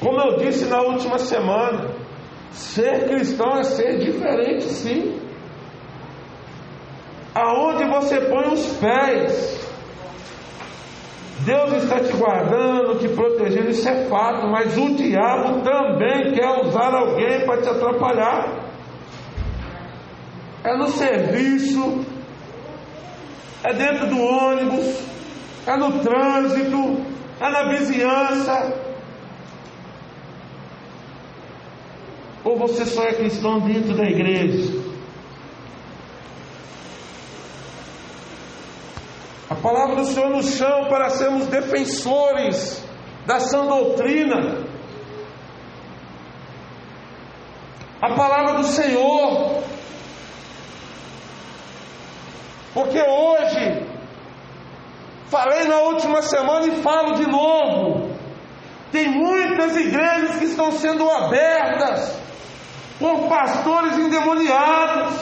[0.00, 1.90] Como eu disse na última semana,
[2.50, 5.20] ser cristão é ser diferente, sim.
[7.34, 9.61] Aonde você põe os pés,
[11.44, 16.94] Deus está te guardando, te protegendo, isso é fato, mas o diabo também quer usar
[16.94, 18.48] alguém para te atrapalhar.
[20.62, 22.04] É no serviço,
[23.64, 25.04] é dentro do ônibus,
[25.66, 27.02] é no trânsito,
[27.40, 28.92] é na vizinhança.
[32.44, 34.81] Ou você só é cristão dentro da igreja?
[39.62, 42.84] A palavra do Senhor nos chama para sermos defensores
[43.24, 44.66] da sã doutrina.
[48.00, 49.62] A palavra do Senhor.
[52.74, 53.86] Porque hoje,
[55.28, 58.16] falei na última semana e falo de novo,
[58.90, 62.20] tem muitas igrejas que estão sendo abertas
[62.98, 65.20] por pastores endemoniados,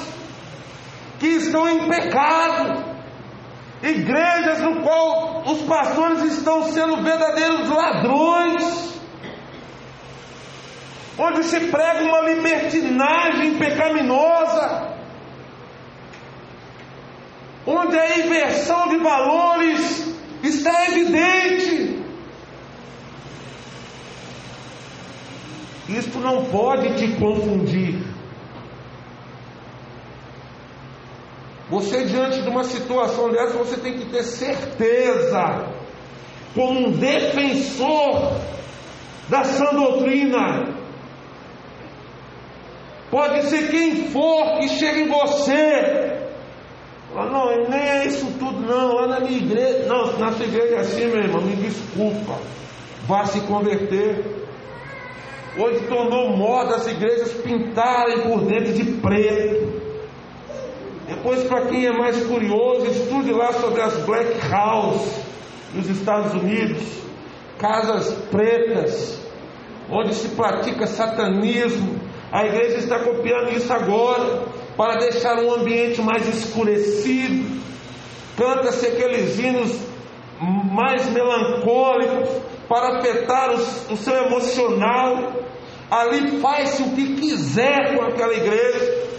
[1.19, 2.90] que estão em pecado,
[3.83, 9.01] igrejas no qual os pastores estão sendo verdadeiros ladrões,
[11.19, 14.97] onde se prega uma libertinagem pecaminosa,
[17.67, 22.01] onde a inversão de valores está evidente.
[25.89, 28.10] Isto não pode te confundir.
[31.71, 35.73] Você, diante de uma situação dessa, você tem que ter certeza,
[36.53, 38.41] como um defensor
[39.29, 40.81] da sã doutrina.
[43.09, 46.19] Pode ser quem for que chegue em você.
[47.15, 48.95] Fala, não, nem é isso tudo, não.
[48.95, 49.87] Lá na minha igreja.
[49.87, 52.37] Não, na sua igreja é assim, meu irmão, me desculpa.
[53.07, 54.25] Vá se converter.
[55.59, 59.80] Hoje tornou moda as igrejas pintarem por dentro de preto.
[61.11, 65.11] Depois, para quem é mais curioso, estude lá sobre as Black House
[65.75, 66.81] nos Estados Unidos,
[67.59, 69.19] casas pretas,
[69.91, 71.99] onde se pratica satanismo.
[72.31, 74.45] A igreja está copiando isso agora,
[74.77, 77.61] para deixar um ambiente mais escurecido.
[78.37, 79.81] Canta-se aqueles hinos
[80.41, 82.31] mais melancólicos,
[82.69, 83.57] para afetar o,
[83.93, 85.33] o seu emocional.
[85.91, 89.11] Ali faz-se o que quiser com aquela igreja.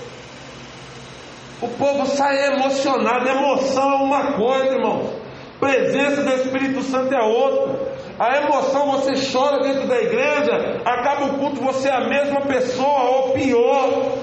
[1.61, 3.29] O povo sai emocionado.
[3.29, 5.21] Emoção é uma coisa, irmão.
[5.59, 7.91] Presença do Espírito Santo é outra.
[8.17, 13.03] A emoção, você chora dentro da igreja, acaba o culto, você é a mesma pessoa,
[13.09, 14.17] ou pior.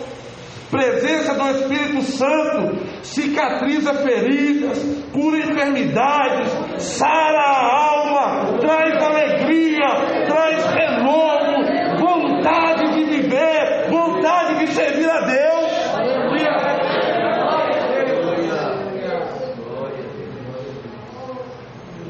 [0.69, 11.99] Presença do Espírito Santo cicatriza feridas, cura enfermidades, sara a alma, traz alegria, traz renovo,
[11.99, 15.49] vontade de viver, vontade de servir a Deus.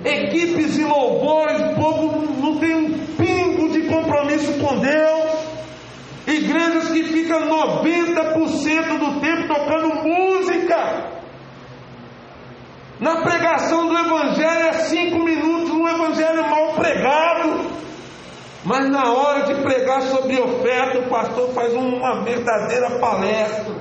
[0.09, 5.49] Equipes de louvores, o povo não tem um pingo de compromisso com Deus.
[6.27, 11.19] Igrejas que ficam 90% do tempo tocando música.
[12.99, 17.71] Na pregação do Evangelho é cinco minutos, um Evangelho mal pregado.
[18.65, 23.75] Mas na hora de pregar sobre oferta, o pastor faz uma verdadeira palestra,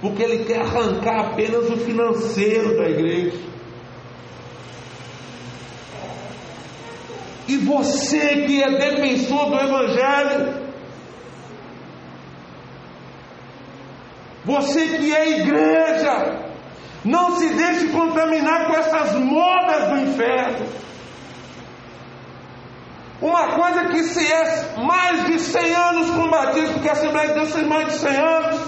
[0.00, 3.55] porque ele quer arrancar apenas o financeiro da igreja.
[7.48, 10.66] E você que é defensor do Evangelho,
[14.44, 16.46] você que é igreja,
[17.04, 20.66] não se deixe contaminar com essas modas do inferno.
[23.20, 27.52] Uma coisa que se é mais de 100 anos combatido, porque a Assembleia de Deus
[27.52, 28.60] tem mais de 100 anos,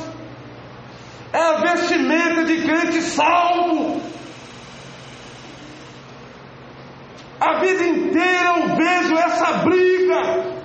[1.32, 4.00] é a vestimenta de crente salvo.
[7.40, 10.58] A vida inteira eu vejo essa briga.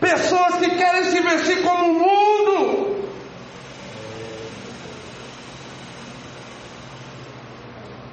[0.00, 2.96] Pessoas que querem se vestir como o mundo.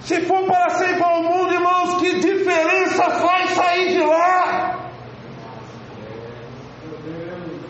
[0.01, 4.89] Se for para ser igual ao mundo, irmãos, que diferença faz sair de lá?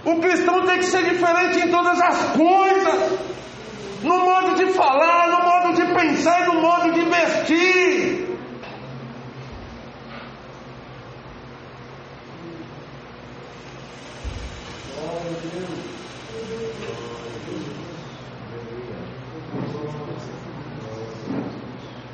[0.06, 3.20] O cristão tem que ser diferente em todas as coisas,
[4.04, 7.83] no modo de falar, no modo de pensar no modo de vestir.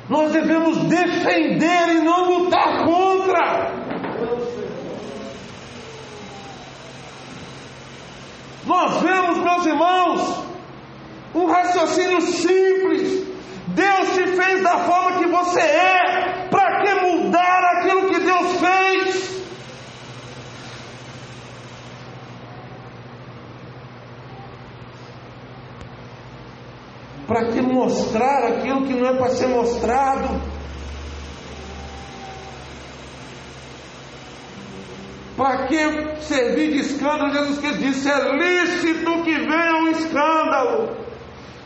[0.08, 3.70] Nós devemos defender e não lutar contra.
[8.66, 10.44] Nós vemos, meus irmãos,
[11.32, 13.28] um raciocínio simples.
[13.68, 16.48] Deus te fez da forma que você é.
[16.50, 19.30] Para que mudar aquilo que Deus fez?
[27.30, 30.42] Para que mostrar aquilo que não é para ser mostrado?
[35.36, 37.32] Para que servir de escândalo?
[37.32, 40.96] Jesus Cristo disse: é lícito que venha um escândalo,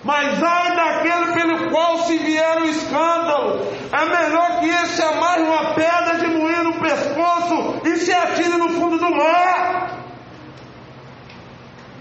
[0.04, 5.72] mas ai daquele pelo qual se vier o escândalo, é melhor que esse amarre uma
[5.72, 9.98] pedra de moinho no pescoço e se atire no fundo do mar.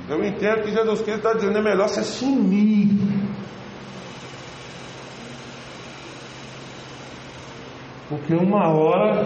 [0.10, 3.13] Eu entendo que Jesus Cristo está dizendo: é melhor você sumir.
[8.14, 9.26] Porque uma hora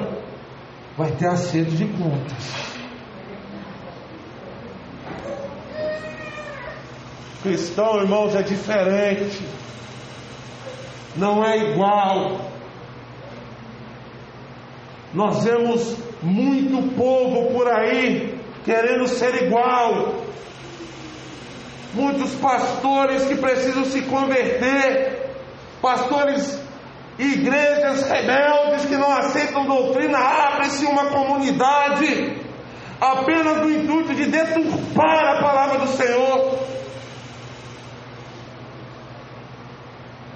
[0.98, 2.78] vai ter acerto de contas.
[7.44, 9.46] Cristão, irmãos, é diferente.
[11.18, 12.50] Não é igual.
[15.14, 20.16] Nós vemos muito povo por aí querendo ser igual.
[21.94, 25.30] Muitos pastores que precisam se converter,
[25.82, 26.67] pastores
[27.18, 32.38] igrejas rebeldes que não aceitam doutrina, abre-se uma comunidade
[33.00, 36.60] apenas no intuito de deturpar a palavra do Senhor.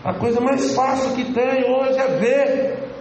[0.03, 2.91] A coisa mais fácil que tem hoje é ver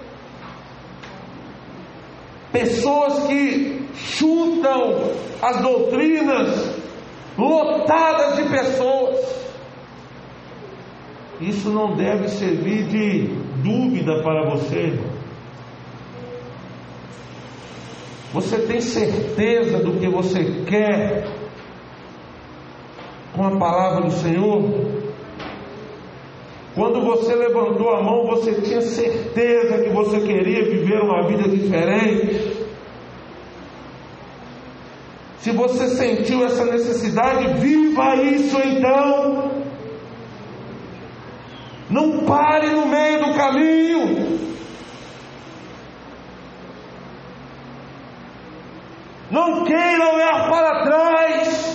[2.52, 6.78] pessoas que chutam as doutrinas
[7.38, 9.40] lotadas de pessoas.
[11.40, 14.98] Isso não deve servir de dúvida para você.
[18.32, 21.26] Você tem certeza do que você quer
[23.34, 25.00] com a palavra do Senhor?
[26.74, 32.60] Quando você levantou a mão, você tinha certeza que você queria viver uma vida diferente?
[35.38, 39.49] Se você sentiu essa necessidade, viva isso então.
[41.90, 44.38] Não pare no meio do caminho.
[49.30, 51.70] Não queira olhar para trás.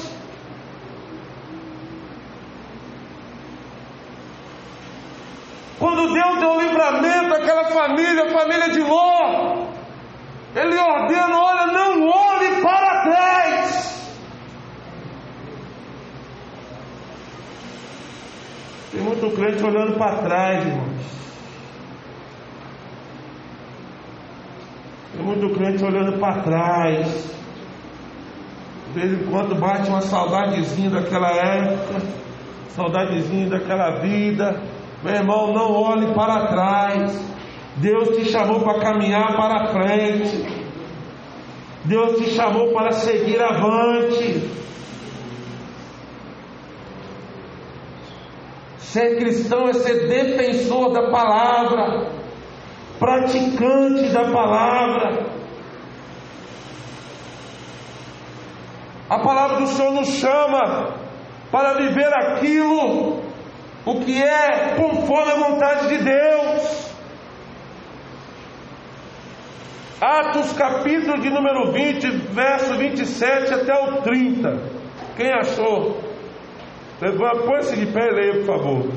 [5.78, 9.68] Quando Deus deu o livramento àquela família, a família de Ló,
[10.56, 13.96] Ele ordena: olha, não olhe para trás.
[18.96, 21.02] Tem muito crente olhando para trás, irmãos.
[25.14, 27.36] Tem muito crente olhando para trás.
[28.94, 32.08] De vez em quando bate uma saudadezinha daquela época,
[32.70, 34.62] saudadezinha daquela vida.
[35.04, 37.36] Meu irmão, não olhe para trás.
[37.76, 40.42] Deus te chamou para caminhar para frente.
[41.84, 44.65] Deus te chamou para seguir avante.
[48.96, 52.12] Ser cristão é ser defensor da palavra,
[52.98, 55.26] praticante da palavra.
[59.10, 60.96] A palavra do Senhor nos chama
[61.52, 63.20] para viver aquilo,
[63.86, 66.96] o que é conforme a vontade de Deus.
[70.00, 74.58] Atos capítulo de número 20, verso 27 até o 30.
[75.18, 76.15] Quem achou?
[77.14, 78.92] Põe-se de pé e leia, por favor.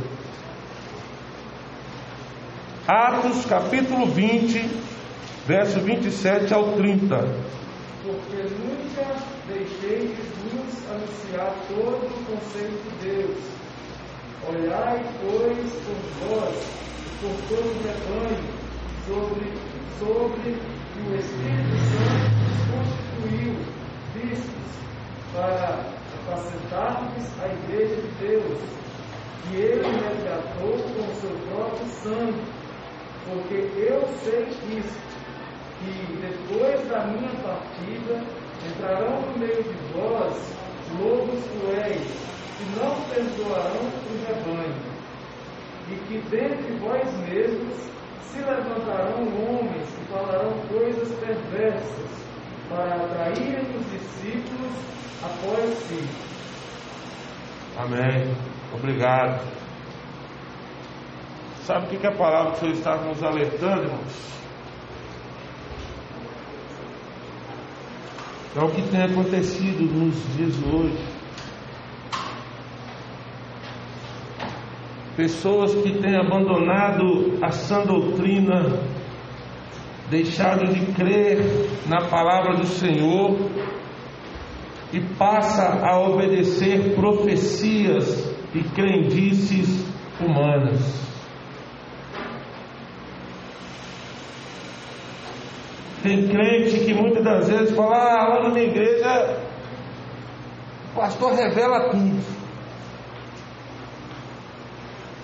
[2.87, 4.67] Atos capítulo 20,
[5.47, 7.17] verso 27 ao 30.
[8.05, 9.15] Porque nunca
[9.47, 13.39] deixei de vos anunciar todo o conselho de Deus.
[14.49, 16.79] Olhai, pois, por vós
[17.21, 18.45] por todo o rebanho,
[19.07, 19.53] sobre,
[19.99, 22.29] sobre que o Espírito Santo
[22.71, 23.57] constituiu
[24.15, 24.71] bispos
[25.35, 25.98] para
[26.29, 28.59] apacentar-vos a igreja de Deus,
[29.43, 32.43] que ele resgatou com o seu próprio sangue,
[33.25, 34.43] porque eu sei
[34.77, 34.99] isso,
[35.79, 38.23] que depois da minha partida
[38.67, 40.37] entrarão no meio de vós
[41.01, 42.03] lobos cruéis,
[42.57, 44.99] que não perdoarão o rebanho,
[45.91, 47.75] e que dentre vós mesmos
[48.31, 52.09] se levantarão homens que falarão coisas perversas
[52.69, 54.98] para atraírem os discípulos
[55.77, 56.09] si.
[57.77, 58.35] Amém.
[58.75, 59.41] Obrigado.
[61.63, 64.29] Sabe o que, que a palavra que o Senhor está nos alertando, irmãos?
[68.57, 71.19] É o que tem acontecido nos dias hoje.
[75.19, 78.81] pessoas que têm abandonado a sã doutrina,
[80.09, 81.39] deixado de crer
[81.89, 83.37] na palavra do Senhor
[84.93, 89.87] e passa a obedecer profecias e crendices
[90.21, 91.09] humanas.
[96.03, 99.41] Tem crente que muitas das vezes fala, ah, lá na minha igreja
[100.91, 102.39] o pastor revela tudo.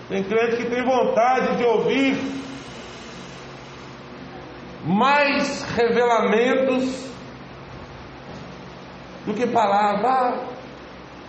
[0.09, 2.19] Tem crente que tem vontade de ouvir
[4.85, 7.14] mais revelamentos
[9.27, 10.09] do que palavra.
[10.09, 10.45] Ah,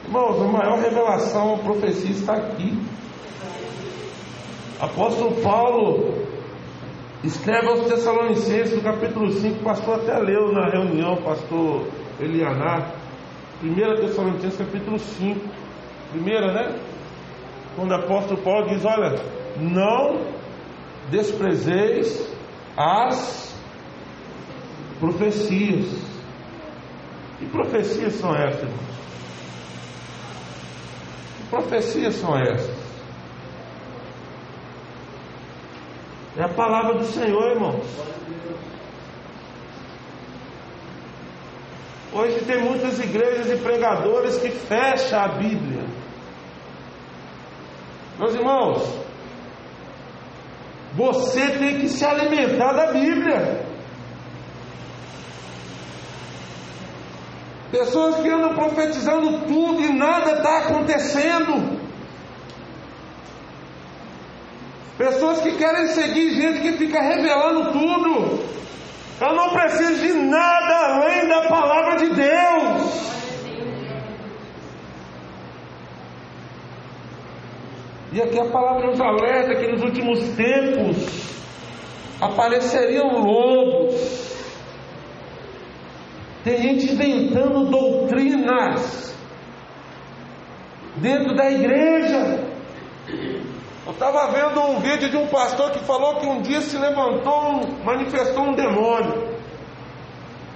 [0.06, 2.78] irmãos, a maior revelação, a profecia está aqui.
[4.80, 6.14] Apóstolo Paulo
[7.24, 11.88] escreve aos Tessalonicenses, no capítulo 5, o pastor até leu na reunião, pastor
[12.20, 12.92] Elianar.
[13.64, 15.40] 1 Tessalonicenses, capítulo 5.
[16.12, 16.80] Primeira, né?
[17.76, 19.16] quando o apóstolo Paulo diz: Olha,
[19.60, 20.22] não
[21.10, 22.34] desprezeis
[22.78, 23.56] as
[25.00, 26.15] profecias.
[27.38, 28.96] Que profecias são essas, irmãos?
[31.38, 32.86] Que profecias são essas?
[36.38, 37.86] É a palavra do Senhor, irmãos.
[42.14, 45.84] Hoje tem muitas igrejas e pregadores que fecham a Bíblia.
[48.18, 49.06] Meus irmãos,
[50.94, 53.65] você tem que se alimentar da Bíblia.
[57.72, 61.80] Pessoas que andam profetizando tudo e nada está acontecendo.
[64.98, 68.56] Pessoas que querem seguir gente que fica revelando tudo.
[69.20, 73.06] Eu não preciso de nada além da palavra de Deus.
[78.14, 81.36] E aqui a palavra nos alerta que nos últimos tempos
[82.22, 84.25] apareceriam lobos.
[86.46, 89.18] Tem gente inventando doutrinas
[90.98, 92.46] dentro da igreja.
[93.84, 97.62] Eu estava vendo um vídeo de um pastor que falou que um dia se levantou,
[97.84, 99.36] manifestou um demônio.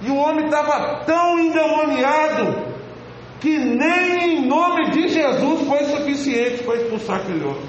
[0.00, 2.70] E o homem estava tão endemoniado
[3.40, 7.68] que nem em nome de Jesus foi suficiente para expulsar aquele homem.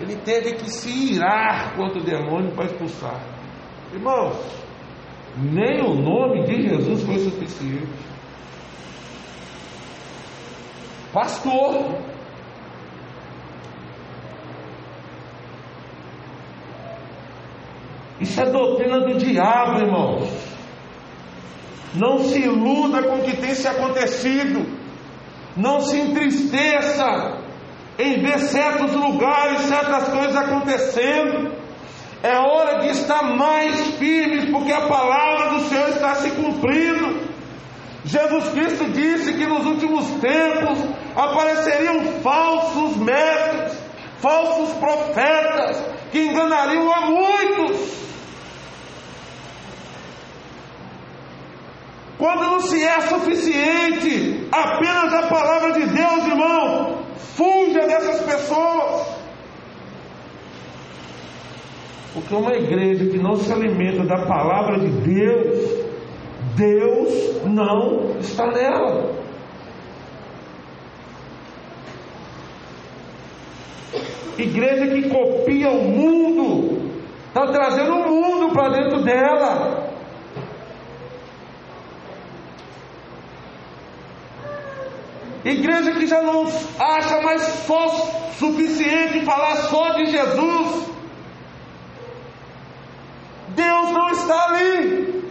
[0.00, 3.20] Ele teve que se irar contra o demônio para expulsar.
[3.92, 4.62] Irmãos,
[5.36, 7.88] nem o nome de Jesus foi suficiente.
[11.12, 12.00] Pastor.
[18.20, 20.28] Isso é doutrina do diabo, irmãos.
[21.94, 24.66] Não se iluda com o que tem se acontecido.
[25.56, 27.38] Não se entristeça
[27.98, 31.51] em ver certos lugares, certas coisas acontecendo.
[32.22, 37.32] É hora de estar mais firmes, porque a palavra do Senhor está se cumprindo.
[38.04, 40.78] Jesus Cristo disse que nos últimos tempos
[41.16, 43.76] apareceriam falsos mestres,
[44.18, 48.02] falsos profetas, que enganariam a muitos.
[52.18, 57.04] Quando não se é suficiente apenas a palavra de Deus, irmão,
[57.34, 59.11] fuja dessas pessoas.
[62.14, 65.86] Porque uma igreja que não se alimenta da palavra de Deus,
[66.54, 69.22] Deus não está nela.
[74.36, 76.90] Igreja que copia o mundo,
[77.28, 79.90] está trazendo o mundo para dentro dela.
[85.44, 86.46] Igreja que já não
[86.78, 87.88] acha mais só
[88.38, 90.92] suficiente falar só de Jesus.
[93.54, 95.30] Deus não está ali.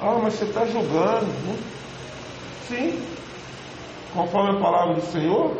[0.00, 1.26] Ah, mas você está julgando.
[1.26, 1.58] Né?
[2.68, 3.02] Sim.
[4.12, 5.56] Conforme a palavra do Senhor,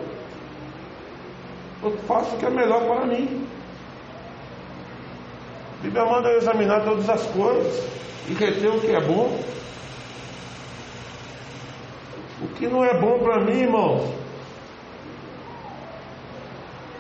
[1.82, 3.46] eu faço o que é melhor para mim.
[5.78, 7.86] A Bíblia manda eu examinar todas as coisas
[8.28, 9.38] e reter o que é bom.
[12.42, 14.12] O que não é bom para mim, irmão,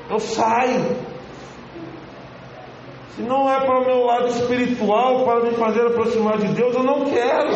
[0.08, 1.15] eu saio.
[3.16, 6.82] Se não é para o meu lado espiritual, para me fazer aproximar de Deus, eu
[6.82, 7.50] não quero.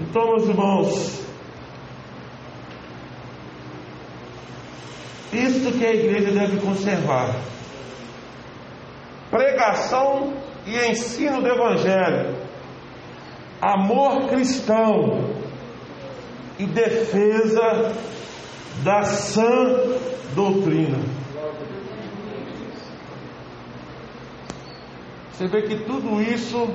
[0.00, 1.26] Então, meus irmãos,
[5.32, 7.36] isto que a igreja deve conservar:
[9.30, 10.34] pregação
[10.66, 12.36] e ensino do Evangelho,
[13.60, 15.36] amor cristão
[16.58, 17.94] e defesa
[18.82, 20.98] da sã doutrina.
[25.32, 26.68] Você vê que tudo isso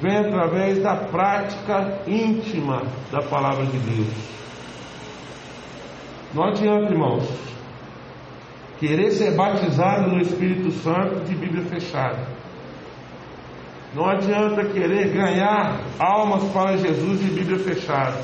[0.00, 4.14] vem através da prática íntima da palavra de Deus.
[6.32, 7.28] Não adianta, irmãos,
[8.78, 12.24] querer ser batizado no Espírito Santo de Bíblia fechada.
[13.94, 18.22] Não adianta querer ganhar almas para Jesus de Bíblia fechada.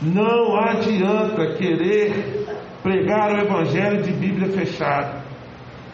[0.00, 2.39] Não adianta querer
[2.82, 5.22] pregar o Evangelho de Bíblia fechada.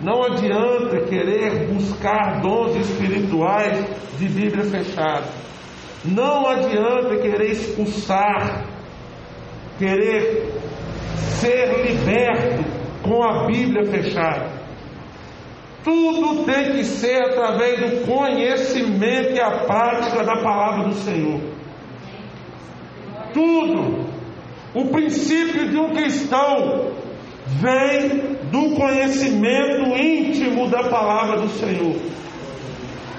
[0.00, 3.84] Não adianta querer buscar dons espirituais
[4.18, 5.28] de Bíblia fechada.
[6.04, 8.64] Não adianta querer expulsar,
[9.78, 10.52] querer
[11.14, 12.64] ser liberto
[13.02, 14.50] com a Bíblia fechada.
[15.82, 21.56] Tudo tem que ser através do conhecimento e a prática da palavra do Senhor
[23.36, 24.15] tudo.
[24.76, 26.92] O princípio de um cristão
[27.46, 31.96] vem do conhecimento íntimo da palavra do Senhor.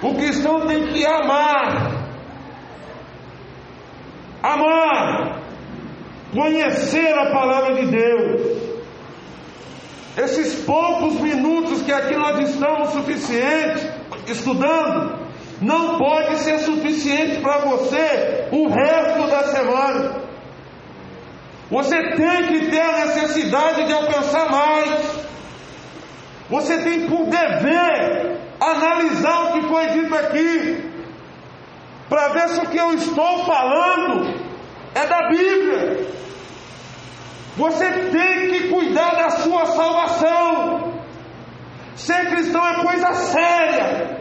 [0.04, 2.14] O cristão tem que amar,
[4.44, 5.42] amar,
[6.32, 8.58] conhecer a palavra de Deus.
[10.16, 13.84] Esses poucos minutos que aqui nós estamos suficientes
[14.28, 15.26] estudando,
[15.60, 20.27] não pode ser suficiente para você o resto da semana.
[21.70, 25.28] Você tem que ter a necessidade de alcançar mais.
[26.50, 30.92] Você tem por dever analisar o que foi dito aqui,
[32.08, 34.34] para ver se o que eu estou falando
[34.96, 36.08] é da Bíblia.
[37.58, 41.02] Você tem que cuidar da sua salvação.
[41.96, 44.18] Ser cristão é coisa séria.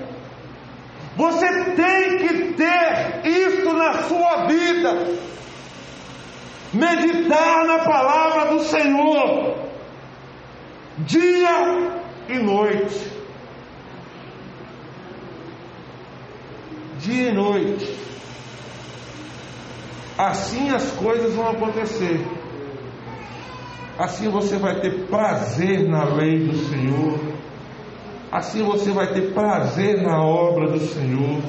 [1.17, 5.07] Você tem que ter isso na sua vida.
[6.77, 9.57] Meditar na palavra do Senhor,
[10.99, 13.13] dia e noite.
[16.99, 17.99] Dia e noite.
[20.19, 22.21] Assim as coisas vão acontecer.
[23.99, 27.37] Assim você vai ter prazer na lei do Senhor
[28.31, 31.41] Assim você vai ter prazer na obra do Senhor.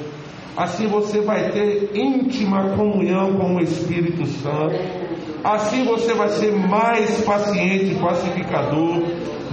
[0.56, 5.07] Assim você vai ter íntima comunhão com o Espírito Santo.
[5.44, 9.02] Assim você vai ser mais paciente pacificador.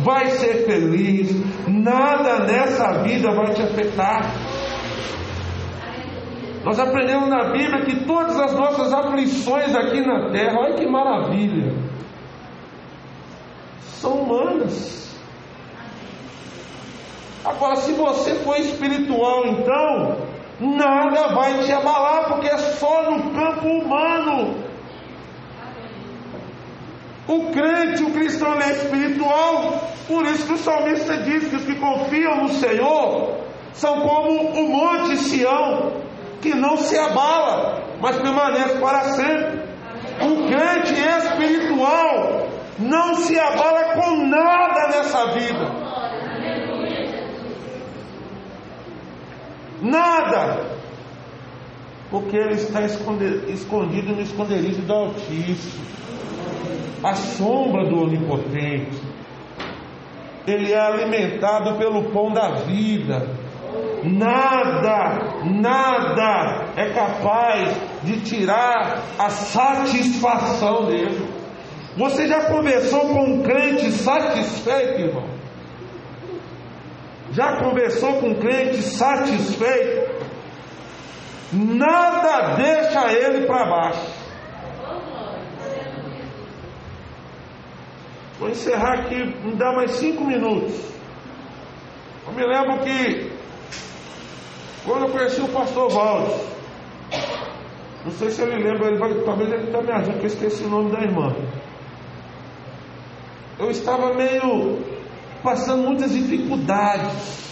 [0.04, 1.32] Vai ser feliz.
[1.68, 4.32] Nada nessa vida vai te afetar.
[6.64, 11.74] Nós aprendemos na Bíblia que todas as nossas aflições aqui na terra, olha que maravilha.
[14.02, 15.16] são humanas.
[17.44, 20.18] Agora, se você for espiritual, então,
[20.60, 24.65] nada vai te abalar, porque é só no campo humano.
[27.28, 31.76] O crente, o cristão, é espiritual, por isso que o salmista diz que os que
[31.76, 33.38] confiam no Senhor
[33.74, 35.94] são como o monte Sião,
[36.42, 39.60] que não se abala, mas permanece para sempre.
[40.22, 42.48] O crente espiritual
[42.78, 45.86] não se abala com nada nessa vida.
[49.82, 50.76] Nada.
[52.10, 55.86] Porque ele está escondido no esconderijo do Altíssimo,
[57.06, 59.00] a sombra do Onipotente.
[60.48, 63.30] Ele é alimentado pelo pão da vida.
[64.04, 71.28] Nada, nada é capaz de tirar a satisfação dele.
[71.96, 75.30] Você já conversou com um crente satisfeito, irmão?
[77.32, 80.26] Já conversou com um crente satisfeito?
[81.54, 84.25] Nada deixa ele para baixo.
[88.40, 90.74] Vou encerrar aqui, me dá mais cinco minutos.
[92.28, 93.32] Eu me lembro que
[94.86, 96.36] quando eu conheci o pastor Valdes,
[98.04, 100.64] não sei se ele lembra, ele vai, talvez ele está me ajudando, que eu esqueci
[100.64, 101.34] o nome da irmã.
[103.58, 104.80] Eu estava meio
[105.42, 107.46] passando muitas dificuldades.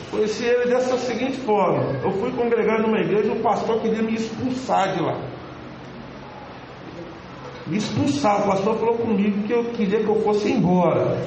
[0.00, 4.02] Eu conheci ele dessa seguinte forma: eu fui congregar numa igreja e o pastor queria
[4.02, 5.18] me expulsar de lá.
[7.70, 8.42] Me expulsar.
[8.42, 11.24] O pastor falou comigo que eu queria que eu fosse embora.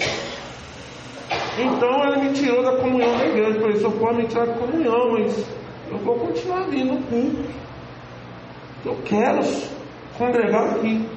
[1.58, 3.58] Então ele me tirou da comunhão da igreja.
[3.58, 5.46] Eu falei: só pode me tirar da comunhão, mas
[5.90, 7.50] eu vou continuar vindo no culto.
[8.86, 9.40] Eu quero
[10.18, 11.08] congregar aqui.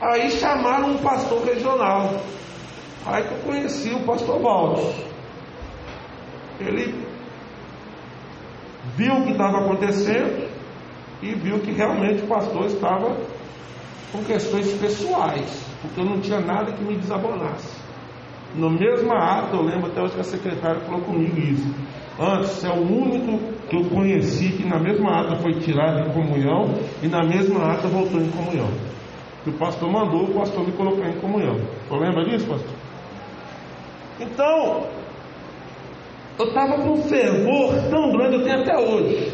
[0.00, 2.20] Aí chamaram um pastor regional.
[3.04, 5.04] Aí que eu conheci o pastor Valdes.
[6.60, 6.94] Ele
[8.96, 10.48] viu o que estava acontecendo
[11.22, 13.16] e viu que realmente o pastor estava
[14.12, 17.84] com questões pessoais, porque eu não tinha nada que me desabonasse.
[18.54, 21.68] No mesmo ato, eu lembro até hoje que a secretária falou comigo isso.
[22.18, 23.38] Antes, é o único
[23.68, 27.88] que eu conheci que na mesma ata foi tirado em comunhão e na mesma ata
[27.88, 28.70] voltou em comunhão
[29.46, 31.54] que o pastor mandou o pastor me colocar em comunhão.
[31.88, 32.74] Você lembra disso, pastor?
[34.18, 34.88] Então,
[36.36, 39.32] eu estava com um fervor tão grande, eu tenho até hoje,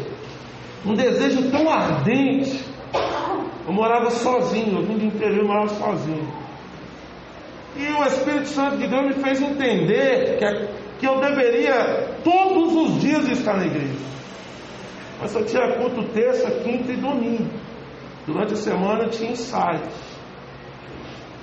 [0.85, 2.62] um desejo tão ardente.
[3.65, 6.27] Eu morava sozinho, eu vim do interior e morava sozinho.
[7.75, 13.01] E o Espírito Santo de Deus me fez entender que, que eu deveria todos os
[13.01, 14.13] dias estar na igreja.
[15.19, 17.49] Mas só tinha culto terça, quinta e domingo.
[18.27, 20.13] Durante a semana tinha ensaios.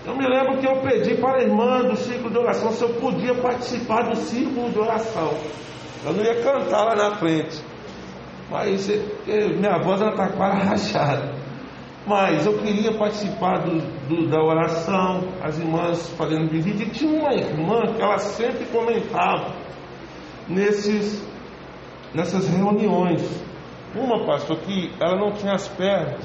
[0.06, 2.90] Eu me lembro que eu pedi para a irmã do círculo de oração se eu
[2.94, 5.32] podia participar do círculo de oração.
[6.04, 7.62] Eu não ia cantar lá na frente.
[8.50, 8.88] Mas
[9.26, 11.39] minha voz está quase rachada.
[12.06, 13.78] Mas eu queria participar do,
[14.08, 16.82] do, da oração, as irmãs fazendo visita.
[16.82, 19.54] E tinha uma irmã que ela sempre comentava
[20.48, 21.22] nesses,
[22.14, 23.22] nessas reuniões.
[23.94, 26.24] Uma, pastor, que ela não tinha as pernas.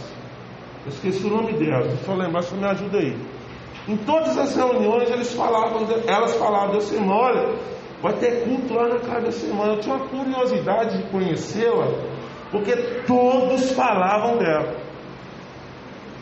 [0.85, 3.17] Eu esqueci o nome dela, se eu lembrar, você me ajuda aí.
[3.87, 7.55] Em todas as reuniões eles falavam, elas falavam dessa irmã, olha,
[8.01, 9.65] vai ter culto lá na casa dessa irmã.
[9.65, 11.87] Eu tinha uma curiosidade de conhecê-la,
[12.51, 14.84] porque todos falavam dela.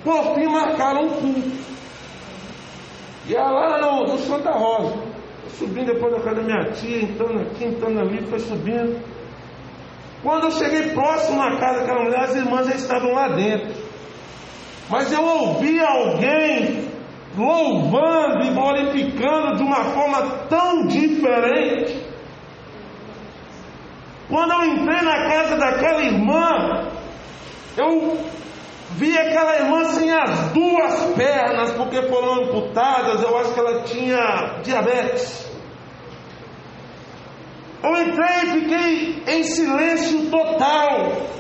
[0.04, 1.64] Por fim marcaram um culto.
[3.26, 4.98] E ela lá no, no Santa Rosa,
[5.58, 9.02] subindo depois da casa da minha tia, entrando aqui, entrando ali, foi subindo.
[10.22, 13.74] Quando eu cheguei próximo à casa daquela mulher, as irmãs já estavam lá dentro.
[14.90, 16.90] Mas eu ouvi alguém
[17.38, 22.04] louvando e glorificando de uma forma tão diferente.
[24.30, 26.90] Quando eu entrei na casa daquela irmã,
[27.78, 28.18] eu
[28.96, 34.62] vi aquela irmã sem as duas pernas, porque foram amputadas, eu acho que ela tinha
[34.64, 35.52] diabetes.
[37.84, 41.34] Eu entrei e fiquei em silêncio total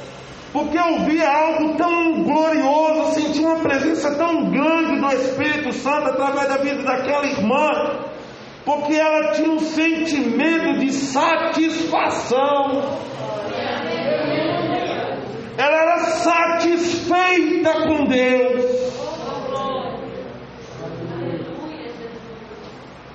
[0.54, 6.47] porque eu via algo tão glorioso, senti uma presença tão grande do Espírito Santo através
[6.47, 8.06] da vida daquela irmã,
[8.64, 12.84] porque ela tinha um sentimento de satisfação.
[15.58, 18.74] Ela era satisfeita com Deus.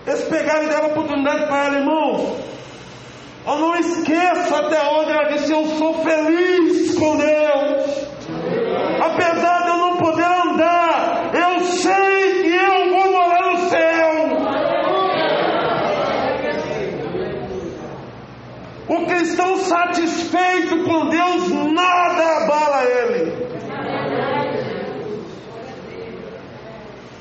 [0.06, 2.36] Eles pegaram dela a oportunidade para ela, irmão.
[3.46, 8.08] Eu não esqueço até onde ela disse: Eu sou feliz com Deus.
[9.02, 13.88] Apesar de eu não poder andar, eu sei que eu vou morar no céu.
[19.18, 23.48] Cristão satisfeito com Deus, nada abala ele.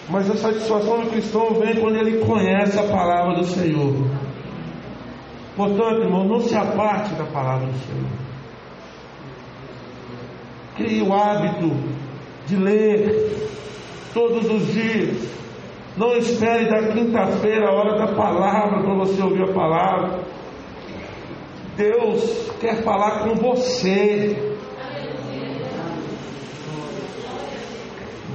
[0.09, 3.93] Mas a satisfação do cristão vem quando ele conhece a palavra do Senhor.
[5.55, 8.09] Portanto, irmão, não se aparte da palavra do Senhor.
[10.75, 11.75] Crie o hábito
[12.45, 13.49] de ler
[14.13, 15.35] todos os dias.
[15.97, 20.36] Não espere da quinta-feira, a hora da palavra, para você ouvir a palavra.
[21.78, 24.36] Deus quer falar com você.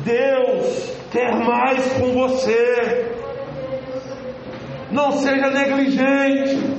[0.04, 3.10] Deus quer mais com você.
[4.92, 6.76] Não seja negligente,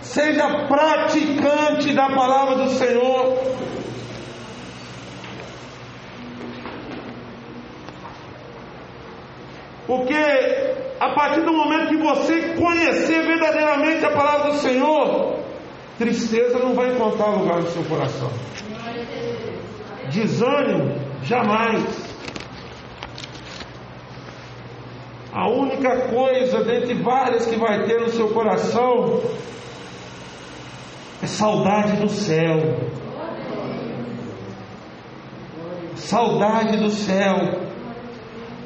[0.00, 3.36] seja praticante da palavra do Senhor.
[9.84, 10.14] Porque
[11.00, 15.43] a partir do momento que você conhecer verdadeiramente a palavra do Senhor,
[15.98, 18.30] tristeza não vai encontrar lugar no seu coração.
[20.10, 22.14] Desânimo, jamais.
[25.32, 29.20] A única coisa dentre várias que vai ter no seu coração
[31.22, 32.58] é saudade do céu.
[35.96, 37.64] Saudade do céu.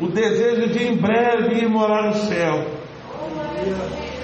[0.01, 2.67] O desejo de em breve ir morar no céu.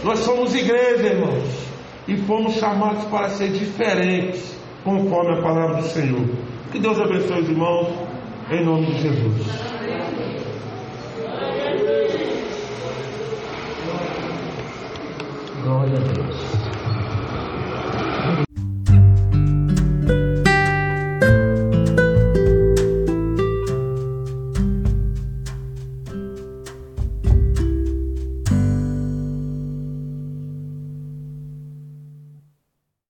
[0.02, 1.74] Nós somos igreja, irmãos,
[2.07, 6.26] e fomos chamados para ser diferentes, conforme a palavra do Senhor.
[6.70, 7.88] Que Deus abençoe os irmãos,
[8.50, 9.74] em nome de Jesus.
[15.62, 16.64] Glória a Deus.